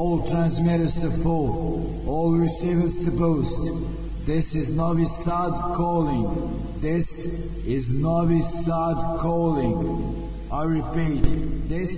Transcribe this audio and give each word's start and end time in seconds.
all 0.00 0.26
transmitters 0.26 0.94
to 0.94 1.10
full, 1.10 2.08
all 2.08 2.32
receivers 2.32 2.96
to 3.04 3.10
boost. 3.10 3.60
This 4.24 4.54
is 4.54 4.72
Novi 4.72 5.04
Sad 5.04 5.52
calling. 5.74 6.24
This 6.80 7.26
is 7.66 7.92
Novi 7.92 8.40
Sad 8.40 8.96
calling. 9.18 9.76
I 10.50 10.62
repeat, 10.62 11.22
this 11.68 11.92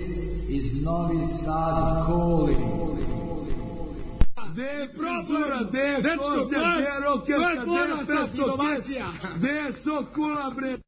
is 0.49 0.83
Novi 0.83 1.23
Sad 1.23 2.05
calling. 2.05 2.99
Gde 4.51 4.63
je 4.63 4.87
frizura, 4.87 5.59
gde 5.69 5.79
je 5.79 6.17
košnja, 6.17 6.59
gde 6.75 6.83
je 6.83 6.99
roketka, 7.05 7.63
gde 7.65 7.81
je 7.89 8.05
pesto 8.07 8.57
gde 9.35 9.47
je 9.49 9.73
cokula, 9.83 10.51
bre? 10.55 10.82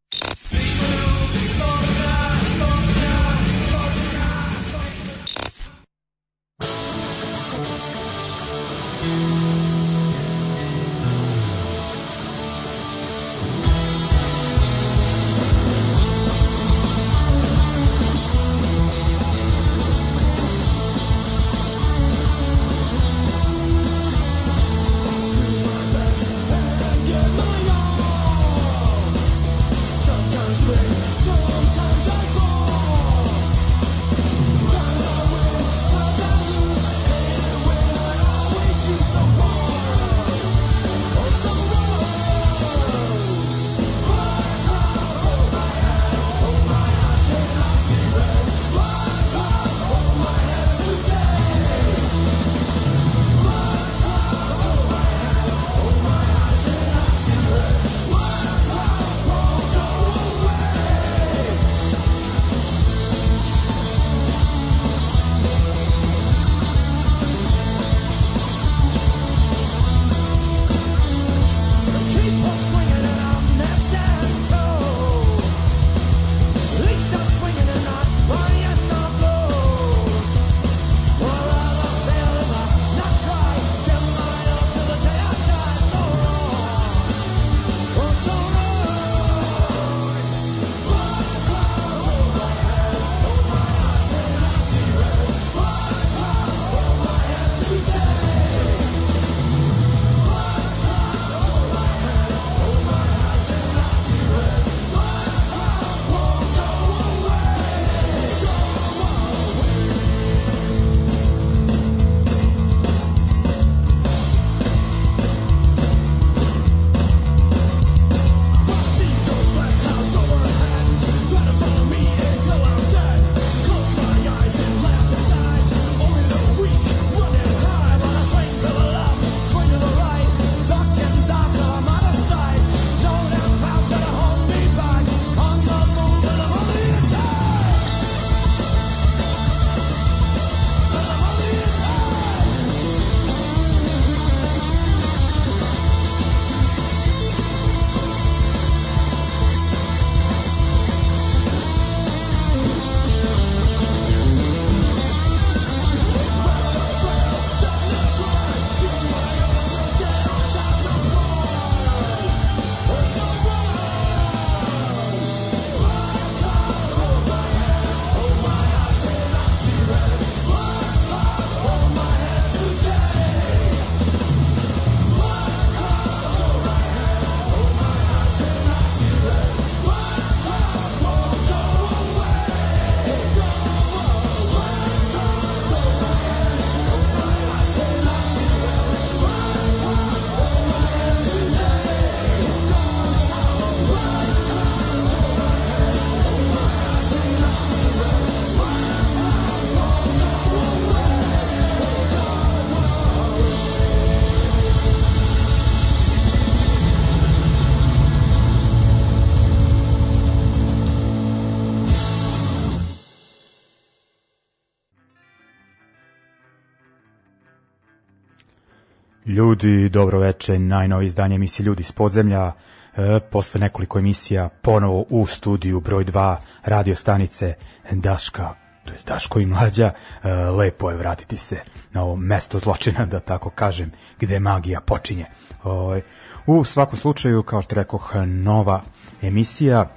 Ljudi, 219.64 219.90
dobro 219.90 220.20
veče, 220.20 220.60
najnovi 220.60 221.06
izdanje 221.06 221.36
emisije 221.36 221.64
Ljudi 221.64 221.82
iz 221.82 221.92
podzemlja, 221.92 222.52
e, 222.98 223.20
posle 223.32 223.60
nekoliko 223.60 224.00
emisija 224.00 224.50
ponovo 224.50 225.06
u 225.10 225.26
studiju 225.26 225.80
broj 225.80 226.06
2 226.06 226.36
radio 226.64 226.96
stanice 226.96 227.54
Daška, 227.92 228.50
to 228.86 228.94
je 228.94 229.00
Daško 229.08 229.40
i 229.40 229.46
Mlađa, 229.46 229.92
e, 230.24 230.34
lepo 230.34 230.90
je 230.90 230.98
vratiti 230.98 231.38
se 231.38 231.60
na 231.92 232.04
ovo 232.04 232.16
mesto 232.16 232.60
zločina, 232.60 233.06
da 233.06 233.20
tako 233.20 233.50
kažem, 233.50 233.92
gde 234.20 234.40
magija 234.40 234.82
počinje. 234.82 235.26
O, 235.64 236.00
u 236.46 236.64
svakom 236.64 237.00
slučaju, 237.00 237.44
kao 237.44 237.62
što 237.62 237.76
rekoh, 237.76 238.16
nova 238.26 238.82
emisija, 239.22 239.90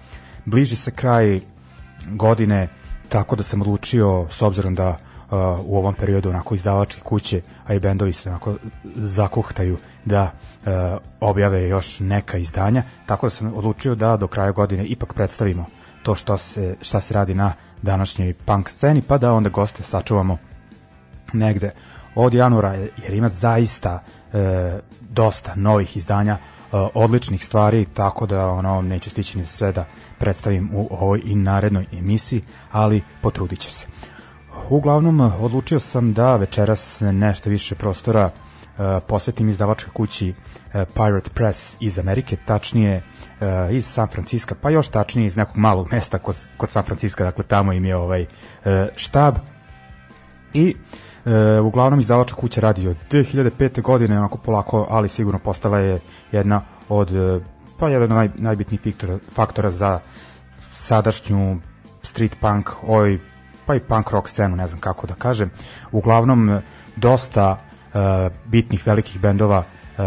bliži 0.44 0.76
se 0.76 0.90
kraj 0.90 1.40
godine, 2.06 2.68
tako 3.08 3.36
da 3.36 3.42
sam 3.42 3.60
odlučio, 3.60 4.26
s 4.30 4.42
obzirom 4.42 4.74
da 4.74 4.98
u 5.64 5.78
ovom 5.78 5.94
periodu 5.94 6.28
onako 6.28 6.54
izdavačke 6.54 7.00
kuće, 7.00 7.40
a 7.66 7.74
i 7.74 7.80
bendovi 7.80 8.12
se 8.12 8.28
onako 8.28 8.54
zakuhtaju 8.94 9.76
da 10.04 10.22
uh, 10.22 10.72
objave 11.20 11.68
još 11.68 12.00
neka 12.00 12.38
izdanja, 12.38 12.82
tako 13.06 13.26
da 13.26 13.30
sam 13.30 13.54
odlučio 13.54 13.94
da 13.94 14.16
do 14.16 14.26
kraja 14.26 14.52
godine 14.52 14.84
ipak 14.84 15.12
predstavimo 15.12 15.66
to 16.02 16.14
što 16.14 16.38
se, 16.38 16.76
šta 16.80 17.00
se 17.00 17.14
radi 17.14 17.34
na 17.34 17.52
današnjoj 17.82 18.34
punk 18.34 18.68
sceni, 18.68 19.02
pa 19.02 19.18
da 19.18 19.32
onda 19.32 19.48
goste 19.48 19.82
sačuvamo 19.82 20.38
negde 21.32 21.70
od 22.14 22.34
januara, 22.34 22.72
jer 22.72 23.14
ima 23.14 23.28
zaista 23.28 24.00
uh, 24.32 24.40
dosta 25.00 25.54
novih 25.54 25.96
izdanja, 25.96 26.36
uh, 26.72 26.88
odličnih 26.94 27.44
stvari, 27.44 27.86
tako 27.94 28.26
da 28.26 28.46
ono 28.46 28.82
neću 28.82 29.10
stići 29.10 29.38
ni 29.38 29.46
sve 29.46 29.72
da 29.72 29.84
predstavim 30.18 30.70
u 30.74 30.88
ovoj 30.90 31.22
i 31.24 31.34
narednoj 31.34 31.86
emisiji, 31.92 32.42
ali 32.72 33.02
potrudit 33.22 33.60
ću 33.60 33.72
se. 33.72 33.86
Uglavnom, 34.70 35.20
odlučio 35.20 35.80
sam 35.80 36.12
da 36.12 36.36
večeras 36.36 37.00
nešto 37.00 37.50
više 37.50 37.74
prostora 37.74 38.24
uh, 38.24 38.84
posvetim 39.06 39.48
izdavačkoj 39.48 39.92
kući 39.92 40.30
uh, 40.30 40.82
Pirate 40.94 41.30
Press 41.34 41.76
iz 41.80 41.98
Amerike, 41.98 42.36
tačnije 42.46 42.96
uh, 42.96 43.46
iz 43.70 43.86
San 43.86 44.08
Francisco, 44.08 44.54
pa 44.60 44.70
još 44.70 44.88
tačnije 44.88 45.26
iz 45.26 45.36
nekog 45.36 45.56
malog 45.56 45.88
mesta 45.92 46.18
kod, 46.18 46.36
kod 46.56 46.70
San 46.70 46.82
Francisco, 46.82 47.24
dakle 47.24 47.44
tamo 47.44 47.72
im 47.72 47.84
je 47.84 47.96
ovaj 47.96 48.26
štab. 48.96 49.34
I 50.54 50.74
uh, 50.74 51.66
uglavnom 51.66 52.00
izdavačka 52.00 52.36
kuća 52.36 52.60
radi 52.60 52.88
od 52.88 52.96
2005. 53.10 53.82
godine, 53.82 54.18
onako 54.18 54.38
polako, 54.38 54.86
ali 54.90 55.08
sigurno 55.08 55.38
postala 55.38 55.78
je 55.78 55.98
jedna 56.32 56.62
od, 56.88 57.10
pa 57.78 57.88
jedan 57.88 58.02
od 58.12 58.16
naj, 58.16 58.30
najbitnijih 58.34 58.80
faktora, 58.82 59.18
faktora 59.34 59.70
za 59.70 60.00
sadašnju 60.74 61.58
street 62.02 62.36
punk, 62.40 62.70
oj 62.86 63.18
pa 63.68 63.74
i 63.74 63.80
punk 63.80 64.10
rock 64.10 64.28
scenu, 64.28 64.56
ne 64.56 64.66
znam 64.66 64.80
kako 64.80 65.06
da 65.06 65.14
kažem. 65.14 65.50
Uglavnom, 65.92 66.60
dosta 66.96 67.50
uh, 67.52 68.00
bitnih 68.44 68.86
velikih 68.86 69.20
bendova 69.20 69.58
uh, 69.58 70.04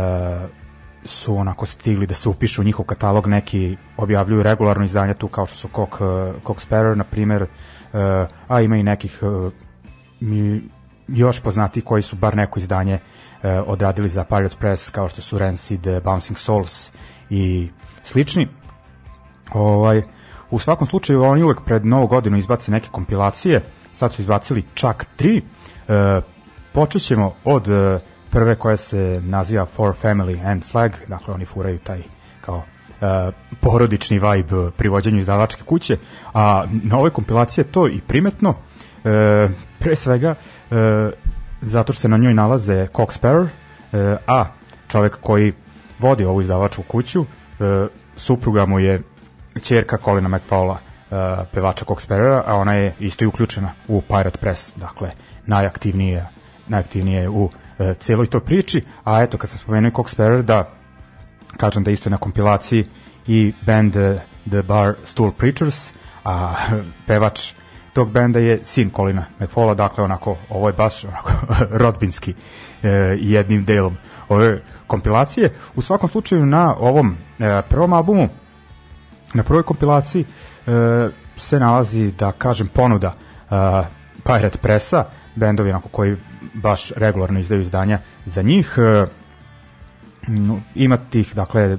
su 1.05 1.35
onako 1.35 1.65
stigli 1.65 2.07
da 2.07 2.13
se 2.13 2.29
upišu 2.29 2.61
u 2.61 2.63
njihov 2.63 2.85
katalog, 2.85 3.27
neki 3.27 3.77
objavljuju 3.97 4.43
regularno 4.43 4.85
izdanja 4.85 5.13
tu 5.13 5.27
kao 5.27 5.45
što 5.45 5.55
su 5.55 5.67
Cock, 5.75 6.01
uh, 6.01 6.07
Cock 6.47 6.61
Sparrow, 6.69 6.95
na 6.95 7.03
primer, 7.03 7.41
uh, 7.43 7.49
a 8.47 8.61
ima 8.61 8.77
i 8.77 8.83
nekih 8.83 9.19
uh, 9.21 9.51
mi, 10.19 10.61
još 11.07 11.39
poznati 11.39 11.81
koji 11.81 12.01
su 12.01 12.15
bar 12.15 12.37
neko 12.37 12.59
izdanje 12.59 12.95
uh, 12.95 13.49
odradili 13.65 14.09
za 14.09 14.23
Pirate 14.23 14.55
Press 14.59 14.89
kao 14.89 15.09
što 15.09 15.21
su 15.21 15.37
Rancid, 15.37 15.87
Bouncing 16.03 16.37
Souls 16.37 16.91
i 17.29 17.69
slični. 18.03 18.47
Ovaj, 19.53 19.97
uh, 19.97 20.05
U 20.51 20.59
svakom 20.59 20.88
slučaju 20.88 21.24
oni 21.24 21.44
uvek 21.44 21.62
pred 21.65 21.86
novu 21.86 22.07
godinu 22.07 22.38
izbace 22.38 22.71
neke 22.71 22.88
kompilacije, 22.92 23.62
sad 23.94 24.13
su 24.13 24.21
izbacili 24.21 24.63
čak 24.74 25.06
tri. 25.15 25.42
E, 25.88 26.21
počet 26.71 27.01
ćemo 27.01 27.33
od 27.44 27.69
e, 27.69 28.00
prve 28.30 28.56
koja 28.56 28.77
se 28.77 29.21
naziva 29.24 29.65
For 29.65 29.94
Family 30.03 30.51
and 30.51 30.63
Flag, 30.63 30.92
dakle 31.07 31.33
oni 31.33 31.45
furaju 31.45 31.80
taj 31.80 32.03
kao 32.42 32.63
e, 33.01 33.31
porodični 33.59 34.19
vibe 34.19 34.71
pri 34.77 34.89
vođenju 34.89 35.19
izdavačke 35.19 35.63
kuće, 35.63 35.98
a 36.33 36.65
na 36.83 36.97
ovoj 36.97 37.09
kompilaciji 37.09 37.63
je 37.63 37.71
to 37.71 37.88
i 37.88 38.01
primetno, 38.07 38.56
e, 39.04 39.50
pre 39.80 39.95
svega 39.95 40.36
e, 40.71 41.12
zato 41.62 41.94
što 41.94 42.01
se 42.01 42.09
na 42.09 42.18
njoj 42.18 42.33
nalaze 42.33 42.88
Cox 42.94 43.19
Sparrow, 43.19 43.47
e, 43.94 44.18
a 44.27 44.45
čovek 44.88 45.18
koji 45.21 45.54
vodi 46.00 46.25
ovu 46.25 46.42
izdavačku 46.42 46.83
kuću, 46.83 47.25
e, 47.59 47.88
supruga 48.15 48.65
mu 48.65 48.80
je 48.80 49.01
čerka 49.59 49.98
Colina 49.98 50.30
McFaula, 50.30 50.74
uh, 50.74 51.18
pevača 51.51 51.86
Cox 51.86 52.07
Sparrowa, 52.07 52.44
a 52.45 52.56
ona 52.56 52.74
je 52.74 52.95
isto 53.00 53.24
i 53.24 53.27
uključena 53.27 53.71
u 53.88 54.01
Pirate 54.01 54.38
Press, 54.38 54.71
dakle 54.75 55.12
najaktivnije, 55.45 56.27
najaktivnije 56.68 57.30
u 57.30 57.44
uh, 57.44 57.51
celoj 58.00 58.27
toj 58.27 58.42
priči, 58.42 58.83
a 59.03 59.21
eto 59.21 59.38
kad 59.38 59.50
sam 59.50 59.59
spomenuo 59.59 59.92
Cox 59.92 60.15
Sparrow 60.15 60.42
da 60.42 60.69
kažem 61.57 61.83
da 61.83 61.92
isto 61.92 62.09
je 62.09 62.12
na 62.12 62.18
kompilaciji 62.18 62.86
i 63.27 63.53
band 63.62 63.95
uh, 63.95 64.19
The 64.50 64.62
Bar 64.62 64.95
Stool 65.03 65.31
Preachers, 65.31 65.89
a 66.24 66.54
pevač 67.07 67.54
tog 67.94 68.12
benda 68.12 68.39
je 68.39 68.59
sin 68.63 68.92
Colina 68.95 69.25
McFaula, 69.39 69.74
dakle 69.74 70.04
onako, 70.04 70.38
ovo 70.50 70.68
je 70.68 70.74
baš 70.74 71.04
onako 71.06 71.31
rodbinski 71.83 72.31
uh, 72.31 72.89
jednim 73.19 73.65
delom 73.65 73.97
ove 74.30 74.62
kompilacije. 74.88 75.51
U 75.75 75.81
svakom 75.81 76.09
slučaju 76.09 76.45
na 76.45 76.75
ovom 76.75 77.07
uh, 77.09 77.45
prvom 77.69 77.94
albumu 77.94 78.30
Na 79.33 79.44
prvoj 79.44 79.63
kompilaciji 79.63 80.25
e, 80.68 81.10
se 81.38 81.60
nalazi, 81.60 82.12
da 82.12 82.31
kažem, 82.31 82.68
ponuda 82.68 83.07
e, 83.07 83.56
Pirate 84.24 84.57
Pressa, 84.57 85.06
bendovi 85.36 85.69
onako 85.69 85.89
koji 85.89 86.18
baš 86.54 86.92
regularno 86.95 87.39
izdaju 87.39 87.62
izdanja 87.62 88.00
za 88.25 88.42
njih. 88.42 88.75
E, 88.78 89.06
ima 90.75 90.98
tih, 90.98 91.36
dakle, 91.36 91.78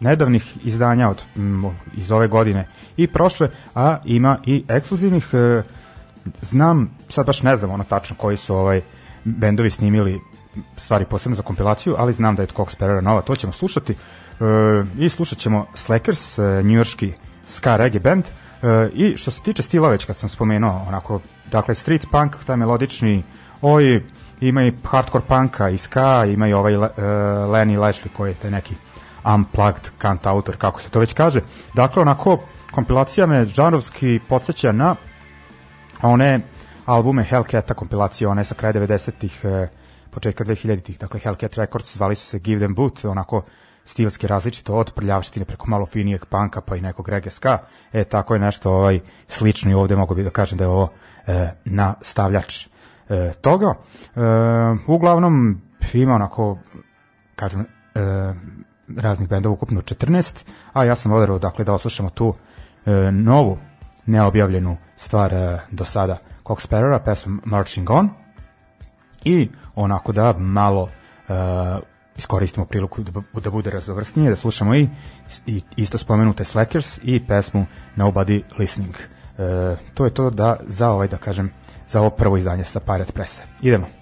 nedavnih 0.00 0.58
izdanja 0.64 1.10
od, 1.10 1.22
m, 1.36 1.64
iz 1.94 2.10
ove 2.10 2.28
godine 2.28 2.66
i 2.96 3.06
prošle, 3.06 3.48
a 3.74 3.98
ima 4.04 4.38
i 4.46 4.64
ekskluzivnih. 4.68 5.28
E, 5.32 5.62
znam, 6.40 6.90
sad 7.08 7.26
baš 7.26 7.42
ne 7.42 7.56
znam 7.56 7.70
ono 7.70 7.84
tačno 7.84 8.16
koji 8.16 8.36
su 8.36 8.54
ovaj 8.54 8.80
bendovi 9.24 9.70
snimili 9.70 10.20
stvari 10.76 11.04
posebno 11.04 11.36
za 11.36 11.42
kompilaciju, 11.42 11.94
ali 11.98 12.12
znam 12.12 12.36
da 12.36 12.42
je 12.42 12.46
Cox 12.46 12.76
Sparrow 12.76 13.02
nova, 13.02 13.20
to 13.20 13.36
ćemo 13.36 13.52
slušati. 13.52 13.94
E, 14.42 14.84
i 14.98 15.08
slušat 15.08 15.38
ćemo 15.38 15.66
Slackers, 15.74 16.38
e, 16.38 16.62
njujorski 16.62 17.12
ska 17.48 17.76
reggae 17.76 18.00
band 18.00 18.24
e, 18.24 18.88
i 18.94 19.16
što 19.16 19.30
se 19.30 19.42
tiče 19.42 19.62
stila 19.62 19.88
već 19.88 20.04
kad 20.04 20.16
sam 20.16 20.28
spomenuo 20.28 20.84
onako, 20.88 21.20
dakle 21.50 21.74
street 21.74 22.06
punk, 22.10 22.44
taj 22.44 22.56
melodični 22.56 23.22
oj, 23.60 24.02
ima 24.40 24.62
i 24.62 24.72
hardcore 24.84 25.24
punka 25.28 25.68
i 25.68 25.78
ska, 25.78 26.24
ima 26.24 26.48
i 26.48 26.52
ovaj 26.52 26.76
uh, 26.76 26.84
Lenny 27.52 27.78
Lashley 27.78 28.08
koji 28.16 28.30
je 28.30 28.34
taj 28.34 28.50
neki 28.50 28.74
unplugged 29.34 29.90
kant 29.98 30.26
autor, 30.26 30.56
kako 30.56 30.80
se 30.80 30.88
to 30.88 31.00
već 31.00 31.12
kaže. 31.12 31.40
Dakle, 31.74 32.02
onako, 32.02 32.38
kompilacija 32.70 33.26
me 33.26 33.44
žanovski 33.44 34.20
podsjeća 34.28 34.72
na 34.72 34.96
one 36.02 36.40
albume 36.86 37.24
Hellcata 37.24 37.74
kompilacije, 37.74 38.28
one 38.28 38.44
sa 38.44 38.54
kraja 38.54 38.72
90-ih, 38.72 39.44
početka 40.10 40.44
2000-ih, 40.44 40.98
dakle 40.98 41.20
Hellcat 41.20 41.54
Records, 41.54 41.96
zvali 41.96 42.14
su 42.14 42.26
se 42.26 42.38
Give 42.38 42.58
Them 42.58 42.74
Boot, 42.74 43.04
onako 43.04 43.42
stilski 43.84 44.26
različito 44.26 44.74
od 44.74 44.92
prljavštine 44.94 45.44
preko 45.44 45.70
malo 45.70 45.86
finijeg 45.86 46.24
panka 46.24 46.60
pa 46.60 46.76
i 46.76 46.80
nekog 46.80 47.08
reggae 47.08 47.30
ska. 47.30 47.58
E, 47.92 48.04
tako 48.04 48.34
je 48.34 48.40
nešto 48.40 48.70
ovaj, 48.70 49.00
slično 49.28 49.70
i 49.70 49.74
ovde 49.74 49.96
mogu 49.96 50.14
bi 50.14 50.24
da 50.24 50.30
kažem 50.30 50.58
da 50.58 50.64
je 50.64 50.68
ovo 50.68 50.88
e, 51.26 51.50
nastavljač 51.64 52.66
e, 53.08 53.32
toga. 53.40 53.74
E, 53.74 54.20
uglavnom 54.86 55.60
ima 55.92 56.14
onako, 56.14 56.58
kažem, 57.36 57.60
e, 57.60 58.34
raznih 58.96 59.28
bendova 59.28 59.52
ukupno 59.52 59.80
14, 59.80 60.44
a 60.72 60.84
ja 60.84 60.96
sam 60.96 61.12
odarao 61.12 61.38
dakle 61.38 61.64
da 61.64 61.72
oslušamo 61.72 62.10
tu 62.10 62.34
e, 62.86 62.90
novu 63.12 63.58
neobjavljenu 64.06 64.76
stvar 64.96 65.34
e, 65.34 65.58
do 65.70 65.84
sada 65.84 66.18
Cox 66.44 66.68
Sparrowa, 66.68 66.98
pesma 67.04 67.38
Marching 67.44 67.90
On 67.90 68.10
i 69.24 69.48
onako 69.74 70.12
da 70.12 70.32
malo 70.38 70.88
e, 71.28 71.32
iskoristimo 72.16 72.66
priliku 72.66 73.02
da, 73.02 73.40
da 73.40 73.50
bude 73.50 73.70
razovrsnije, 73.70 74.30
da 74.30 74.36
slušamo 74.36 74.74
i, 74.74 74.88
i 75.46 75.60
isto 75.76 75.98
spomenute 75.98 76.44
Slackers 76.44 77.00
i 77.02 77.26
pesmu 77.26 77.66
Nobody 77.96 78.42
Listening. 78.58 78.94
E, 79.38 79.76
to 79.94 80.04
je 80.04 80.14
to 80.14 80.30
da 80.30 80.56
za 80.66 80.90
ovaj, 80.90 81.08
da 81.08 81.16
kažem, 81.16 81.50
za 81.88 82.00
ovo 82.00 82.10
prvo 82.10 82.36
izdanje 82.36 82.64
sa 82.64 82.80
Pirate 82.80 83.12
Presse. 83.12 83.42
Idemo. 83.62 84.01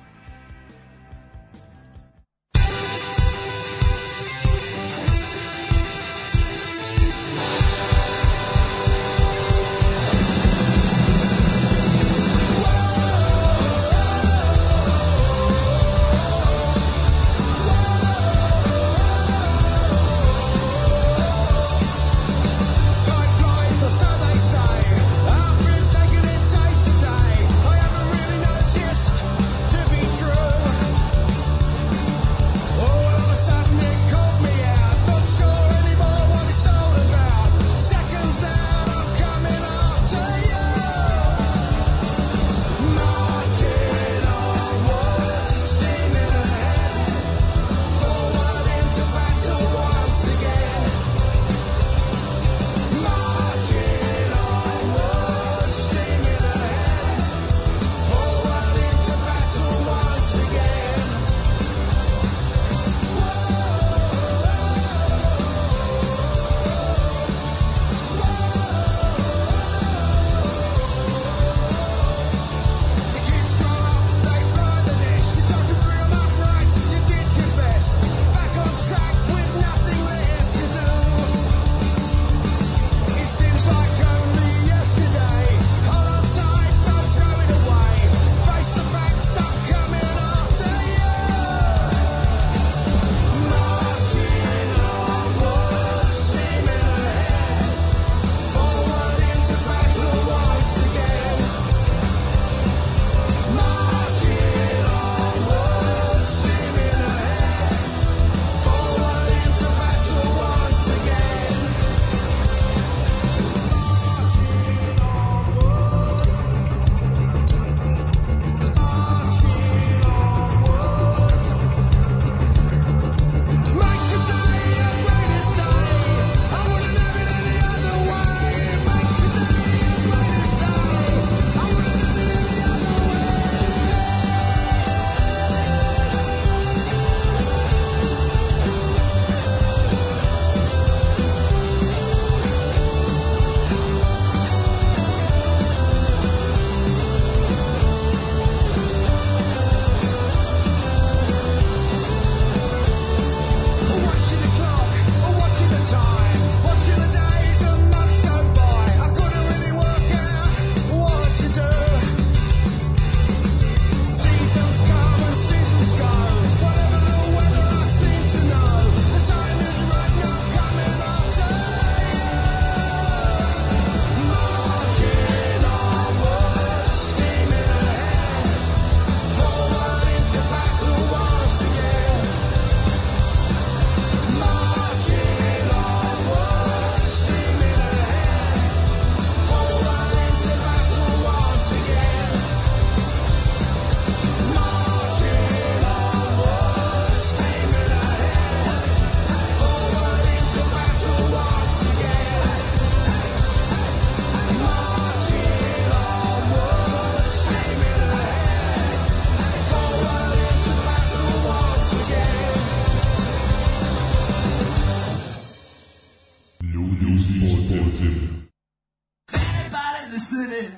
listening? 220.21 220.71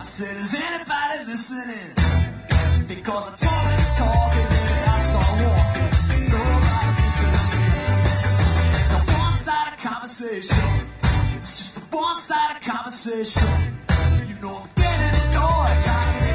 I 0.00 0.02
said, 0.02 0.36
is 0.42 0.54
anybody 0.54 1.24
listening? 1.30 1.94
Because 2.88 3.30
I 3.30 3.36
told 3.38 3.66
him 3.70 3.82
talking 3.94 4.50
and 4.74 4.90
I 4.90 4.98
start 4.98 5.30
walking. 5.38 5.90
Nobody 6.34 6.90
listening. 6.98 7.46
It's 8.74 8.94
a 8.98 9.02
one-sided 9.22 9.78
conversation. 9.78 10.66
It's 11.36 11.50
just 11.58 11.78
a 11.78 11.96
one-sided 11.96 12.62
conversation. 12.66 13.54
You 14.26 14.34
know 14.42 14.58
I'm 14.58 14.70
getting 14.74 15.14
annoyed 15.30 15.78
trying 15.86 16.29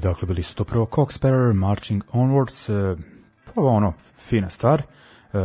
dakle, 0.00 0.26
bili 0.28 0.42
su 0.42 0.54
to 0.54 0.64
prvo 0.64 0.86
Coxsparrow, 0.86 1.54
Marching 1.54 2.04
Onwards, 2.12 2.72
e, 2.72 2.96
ono, 3.56 3.92
fina 4.18 4.48
stvar, 4.48 4.82
e, 4.82 5.36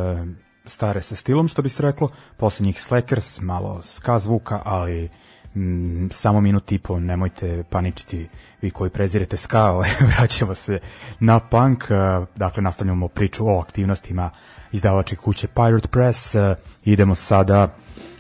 stare 0.65 1.01
sa 1.01 1.15
stilom, 1.15 1.48
što 1.48 1.62
bi 1.62 1.70
se 1.70 1.84
reklo, 1.84 2.10
posle 2.38 2.65
njih 2.65 2.81
Slackers, 2.81 3.41
malo 3.41 3.81
ska 3.84 4.20
zvuka, 4.20 4.62
ali 4.65 5.10
mm, 5.55 6.10
samo 6.12 6.41
minut 6.41 6.72
i 6.72 6.79
po, 6.79 7.00
nemojte 7.00 7.63
paničiti 7.70 8.27
vi 8.62 8.72
koji 8.72 8.89
prezirete 8.89 9.38
ska, 9.38 9.63
ovaj, 9.72 9.89
vraćamo 10.17 10.55
se 10.55 10.79
na 11.20 11.39
punk, 11.39 11.84
e, 11.84 12.25
dakle, 12.36 12.63
nastavljamo 12.63 13.08
priču 13.08 13.48
o 13.48 13.60
aktivnostima 13.60 14.29
izdavačke 14.72 15.15
kuće 15.15 15.48
Pirate 15.48 15.88
Press, 15.88 16.36
e, 16.36 16.55
idemo 16.84 17.15
sada 17.15 17.67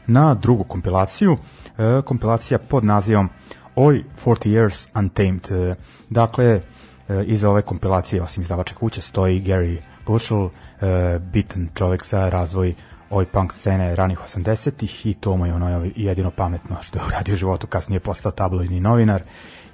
na 0.07 0.33
drugu 0.33 0.63
kompilaciju, 0.63 1.37
e, 1.77 2.01
kompilacija 2.05 2.59
pod 2.59 2.85
nazivom 2.85 3.29
Oi 3.75 4.03
40 4.25 4.49
Years 4.49 4.99
Untamed. 4.99 5.51
E, 5.51 5.73
Dakle, 6.09 6.45
e, 6.45 6.61
iza 7.25 7.49
ove 7.49 7.61
kompilacije, 7.61 8.21
osim 8.21 8.41
izdavačke 8.41 8.75
kuće, 8.75 9.01
stoji 9.01 9.41
Gary 9.41 9.77
Bushel, 10.07 10.45
e, 10.45 11.19
bitan 11.19 11.69
čovjek 11.75 12.05
za 12.05 12.29
razvoj 12.29 12.73
oj 13.09 13.25
punk 13.25 13.53
scene 13.53 13.95
ranih 13.95 14.19
80-ih 14.19 15.05
i 15.05 15.13
to 15.13 15.37
mu 15.37 15.45
je 15.45 15.53
ono 15.53 15.89
jedino 15.95 16.31
pametno 16.31 16.77
što 16.81 16.99
je 16.99 17.05
uradio 17.05 17.33
u 17.33 17.37
životu, 17.37 17.67
kasnije 17.67 17.95
je 17.95 17.99
postao 17.99 18.31
tabloidni 18.31 18.79
novinar 18.79 19.21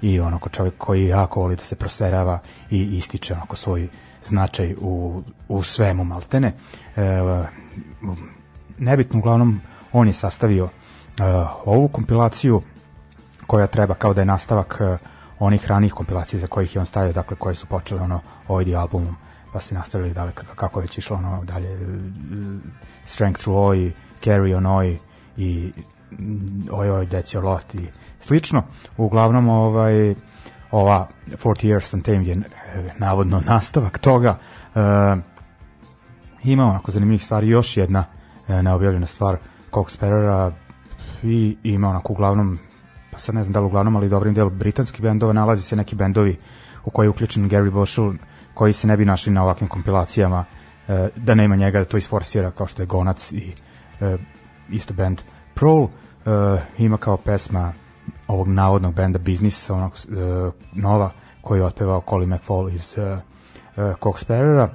i 0.02 0.20
onako 0.20 0.48
čovjek 0.48 0.74
koji 0.78 1.06
jako 1.06 1.40
voli 1.40 1.56
da 1.56 1.62
se 1.62 1.76
proserava 1.76 2.38
i 2.70 2.82
ističe 2.82 3.34
onako 3.34 3.56
svoj 3.56 3.88
značaj 4.24 4.74
u, 4.80 5.22
u 5.48 5.62
svemu 5.62 6.04
maltene. 6.04 6.52
E, 6.96 7.02
nebitno, 8.78 9.18
uglavnom, 9.18 9.60
on 9.92 10.06
je 10.06 10.12
sastavio 10.12 10.64
uh, 10.64 10.70
ovu 11.64 11.88
kompilaciju 11.88 12.60
koja 13.48 13.66
treba 13.66 13.94
kao 13.94 14.14
da 14.14 14.20
je 14.20 14.26
nastavak 14.26 14.78
uh, 14.80 14.96
onih 15.38 15.66
ranih 15.66 15.92
kompilacija 15.92 16.40
za 16.40 16.46
kojih 16.46 16.74
je 16.74 16.80
on 16.80 16.86
stavio, 16.86 17.12
dakle 17.12 17.36
koje 17.36 17.54
su 17.54 17.66
počele 17.66 18.00
ono 18.00 18.20
OID 18.48 18.74
albumom, 18.74 19.16
pa 19.52 19.60
se 19.60 19.74
nastavili 19.74 20.14
dalje 20.14 20.32
kako, 20.32 20.80
već 20.80 20.98
išlo 20.98 21.16
ono 21.16 21.44
dalje 21.44 21.74
uh, 21.74 21.80
Strength 23.04 23.40
Through 23.40 23.58
Oi, 23.58 23.92
Carry 24.24 24.56
On 24.56 24.66
Oi 24.66 24.98
i 25.36 25.72
mm, 26.10 26.68
Oi 26.72 26.90
Oi 26.90 27.06
That's 27.06 27.38
Your 27.38 27.44
Lot 27.44 27.74
i 27.74 27.88
slično. 28.20 28.62
Uglavnom 28.96 29.48
ovaj 29.48 30.14
ova 30.70 31.08
40 31.26 31.66
Years 31.66 31.94
Untamed 31.94 32.26
je 32.26 32.34
eh, 32.34 32.90
navodno 32.98 33.40
nastavak 33.46 33.98
toga. 33.98 34.38
Uh, 34.74 35.18
ima 36.44 36.64
onako 36.64 36.90
zanimljivih 36.90 37.24
stvari, 37.24 37.48
još 37.48 37.76
jedna 37.76 38.04
e, 38.48 38.62
neobjavljena 38.62 39.06
stvar 39.06 39.36
Cox 39.70 39.88
Sparrera 39.88 40.52
i 41.22 41.56
ima 41.62 41.88
onako 41.88 42.12
uglavnom 42.12 42.58
pa 43.18 43.22
sad 43.22 43.34
ne 43.34 43.44
znam 43.44 43.52
da 43.52 43.60
li 43.60 43.66
uglavnom, 43.66 43.96
ali 43.96 44.08
dobrim 44.08 44.34
delu 44.34 44.50
britanskih 44.50 45.02
bendova 45.02 45.32
nalazi 45.32 45.62
se 45.62 45.76
neki 45.76 45.96
bendovi 45.96 46.36
u 46.84 46.90
koji 46.90 47.06
je 47.06 47.10
uključen 47.10 47.50
Gary 47.50 47.70
Bushel 47.70 48.12
koji 48.54 48.72
se 48.72 48.86
ne 48.86 48.96
bi 48.96 49.04
našli 49.04 49.32
na 49.32 49.42
ovakvim 49.42 49.68
kompilacijama 49.68 50.44
e, 50.88 51.08
da 51.16 51.34
nema 51.34 51.56
njega 51.56 51.78
da 51.78 51.84
to 51.84 51.96
isforsira 51.96 52.50
kao 52.50 52.66
što 52.66 52.82
je 52.82 52.86
Gonac 52.86 53.32
i 53.32 53.52
e, 54.00 54.16
isto 54.70 54.94
band 54.94 55.20
Prol 55.54 55.84
e, 55.84 55.88
ima 56.78 56.96
kao 56.96 57.16
pesma 57.16 57.72
ovog 58.28 58.48
navodnog 58.48 58.94
benda 58.94 59.18
Business 59.18 59.70
onog 59.70 59.92
e, 59.92 60.50
nova 60.72 61.10
koji 61.40 61.58
je 61.58 61.64
otpevao 61.64 62.02
Colin 62.08 62.34
McFall 62.34 62.70
iz 62.70 62.98
e, 62.98 63.02
e, 63.02 63.16
Cox 63.76 64.16
Sparrera 64.16 64.68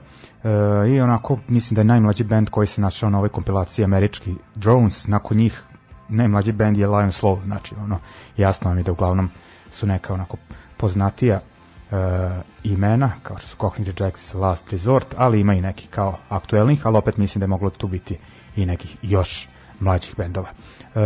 e, 0.44 0.50
i 0.90 1.02
onako 1.02 1.38
mislim 1.48 1.76
da 1.76 1.82
je 1.82 1.86
najmlađi 1.86 2.24
band 2.24 2.50
koji 2.50 2.68
se 2.68 2.82
našao 2.82 3.10
na 3.10 3.18
ovoj 3.18 3.30
kompilaciji 3.30 3.86
američki 3.86 4.36
Drones, 4.56 5.08
nakon 5.08 5.38
njih 5.38 5.64
najmlađi 6.10 6.52
band 6.52 6.78
je 6.78 6.88
Lion 6.88 7.12
Slow, 7.12 7.44
znači 7.44 7.76
ono 7.82 8.00
jasno 8.38 8.70
vam 8.70 8.78
je 8.78 8.84
da 8.84 8.92
uglavnom 8.92 9.30
su 9.72 9.88
neka 9.88 10.14
onako 10.14 10.38
poznatija 10.78 11.40
e, 11.40 11.96
imena, 12.64 13.12
kao 13.24 13.38
što 13.38 13.48
su 13.48 13.58
Cockney 13.58 14.00
Rejects, 14.00 14.34
Last 14.34 14.72
Resort, 14.72 15.08
ali 15.18 15.40
ima 15.40 15.54
i 15.54 15.62
neki 15.62 15.88
kao 15.88 16.18
aktuelnih, 16.30 16.86
ali 16.86 16.98
opet 16.98 17.18
mislim 17.18 17.40
da 17.40 17.44
je 17.44 17.48
moglo 17.48 17.70
tu 17.70 17.88
biti 17.88 18.18
i 18.56 18.66
nekih 18.66 18.98
još 19.02 19.48
mlađih 19.80 20.14
bendova. 20.18 20.50
E, 20.96 21.00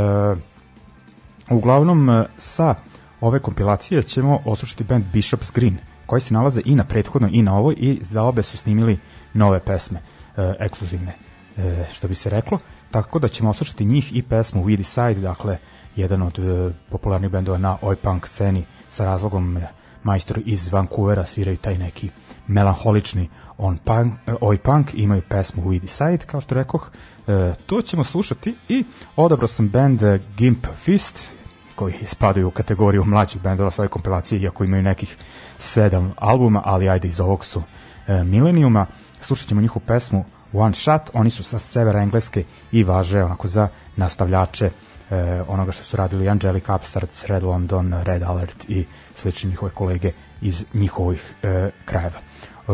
uglavnom 1.49 2.09
e, 2.09 2.25
sa 2.37 2.75
ove 3.21 3.39
kompilacije 3.39 4.03
ćemo 4.03 4.39
oslušati 4.45 4.83
band 4.83 5.05
Bishop's 5.13 5.55
Green, 5.55 5.77
koji 6.05 6.21
se 6.21 6.33
nalaze 6.33 6.61
i 6.65 6.75
na 6.75 6.83
prethodnoj 6.83 7.31
i 7.33 7.41
na 7.41 7.55
ovoj 7.55 7.75
i 7.77 7.99
za 8.01 8.23
obe 8.23 8.43
su 8.43 8.57
snimili 8.57 8.99
nove 9.33 9.59
pesme, 9.59 9.99
e, 10.37 10.53
ekskluzivne, 10.59 11.13
e, 11.57 11.85
što 11.93 12.07
bi 12.07 12.15
se 12.15 12.29
reklo, 12.29 12.59
tako 12.91 13.19
da 13.19 13.27
ćemo 13.27 13.49
oslušati 13.49 13.85
njih 13.85 14.15
i 14.15 14.21
pesmu 14.21 14.63
We 14.63 14.77
Decide, 14.77 15.27
dakle, 15.27 15.57
jedan 15.95 16.21
od 16.21 16.39
e, 16.39 16.73
popularnih 16.89 17.31
bendova 17.31 17.57
na 17.57 17.77
oj 17.81 17.95
punk 17.95 18.27
sceni 18.27 18.65
sa 18.89 19.05
razlogom 19.05 19.57
e, 19.57 19.67
majstori 20.03 20.41
iz 20.45 20.71
Vancouvera 20.71 21.25
sviraju 21.25 21.57
taj 21.57 21.77
neki 21.77 22.09
melanholični 22.47 23.29
on 23.57 23.77
punk, 23.77 24.13
e, 24.27 24.33
oj 24.41 24.57
punk, 24.57 24.93
imaju 24.93 25.21
pesmu 25.29 25.63
We 25.63 25.79
Decide, 25.79 26.25
kao 26.25 26.41
što 26.41 26.55
rekoh, 26.55 26.91
e, 27.27 27.53
to 27.65 27.81
ćemo 27.81 28.03
slušati 28.03 28.55
i 28.69 28.83
odabrao 29.15 29.47
sam 29.47 29.69
band 29.69 30.03
e, 30.03 30.19
Gimp 30.37 30.67
Fist, 30.83 31.31
koji 31.75 31.93
spadaju 32.05 32.47
u 32.47 32.51
kategoriju 32.51 33.03
mlađih 33.05 33.41
bendova 33.41 33.71
sa 33.71 33.81
ove 33.81 33.89
kompilacije, 33.89 34.41
iako 34.41 34.63
imaju 34.63 34.83
nekih 34.83 35.17
sedam 35.57 36.13
albuma, 36.15 36.61
ali 36.65 36.89
ajde 36.89 37.07
iz 37.07 37.19
ovog 37.19 37.45
su 37.45 37.61
e, 38.07 38.23
milenijuma. 38.23 38.85
Slušat 39.19 39.47
ćemo 39.47 39.61
njihovu 39.61 39.83
pesmu 39.85 40.25
One 40.53 40.73
Shot, 40.73 41.09
oni 41.13 41.29
su 41.29 41.43
sa 41.43 41.59
severa 41.59 42.01
Engleske 42.01 42.43
i 42.71 42.83
važe 42.83 43.23
onako 43.23 43.47
za 43.47 43.67
nastavljače 43.95 44.65
e, 44.65 45.41
onoga 45.47 45.71
što 45.71 45.83
su 45.83 45.97
radili 45.97 46.29
Angelic 46.29 46.69
Upstarts, 46.69 47.25
Red 47.25 47.43
London, 47.43 47.93
Red 48.03 48.23
Alert 48.23 48.69
i 48.69 48.85
slični 49.15 49.49
njihove 49.49 49.71
kolege 49.71 50.11
iz 50.41 50.65
njihovih 50.73 51.33
e, 51.43 51.69
krajeva. 51.85 52.19
E, 52.19 52.71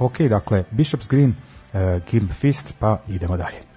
ok, 0.00 0.20
dakle, 0.20 0.64
Bishop's 0.72 1.10
Green, 1.10 1.34
e, 1.74 2.00
Gimp 2.10 2.32
Fist, 2.32 2.74
pa 2.78 2.98
idemo 3.08 3.36
dalje. 3.36 3.75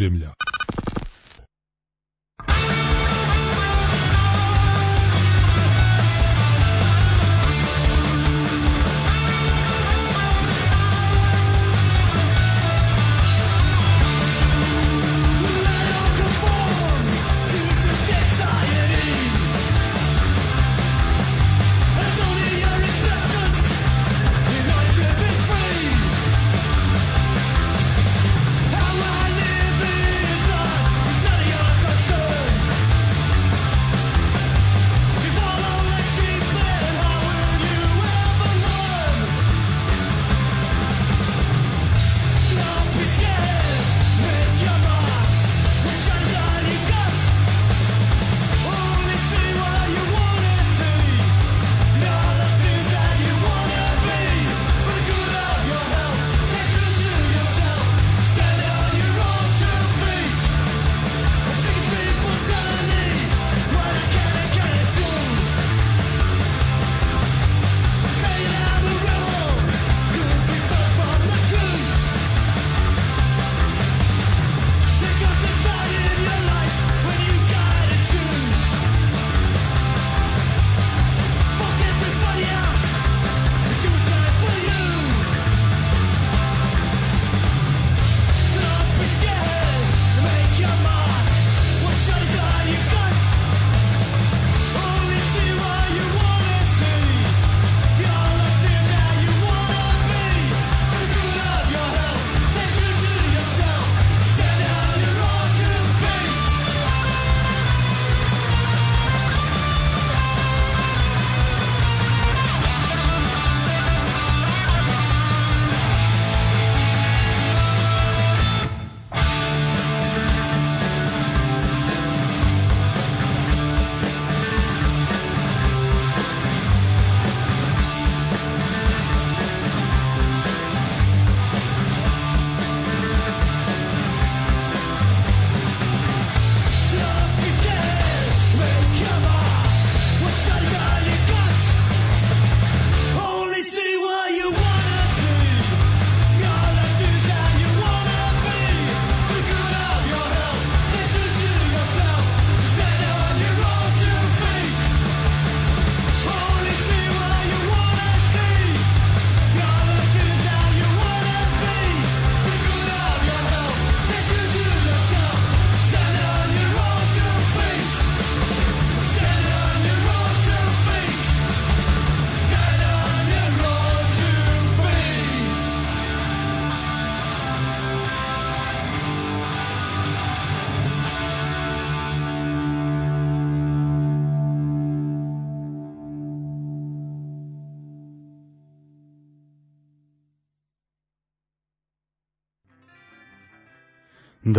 Iz 0.00 0.39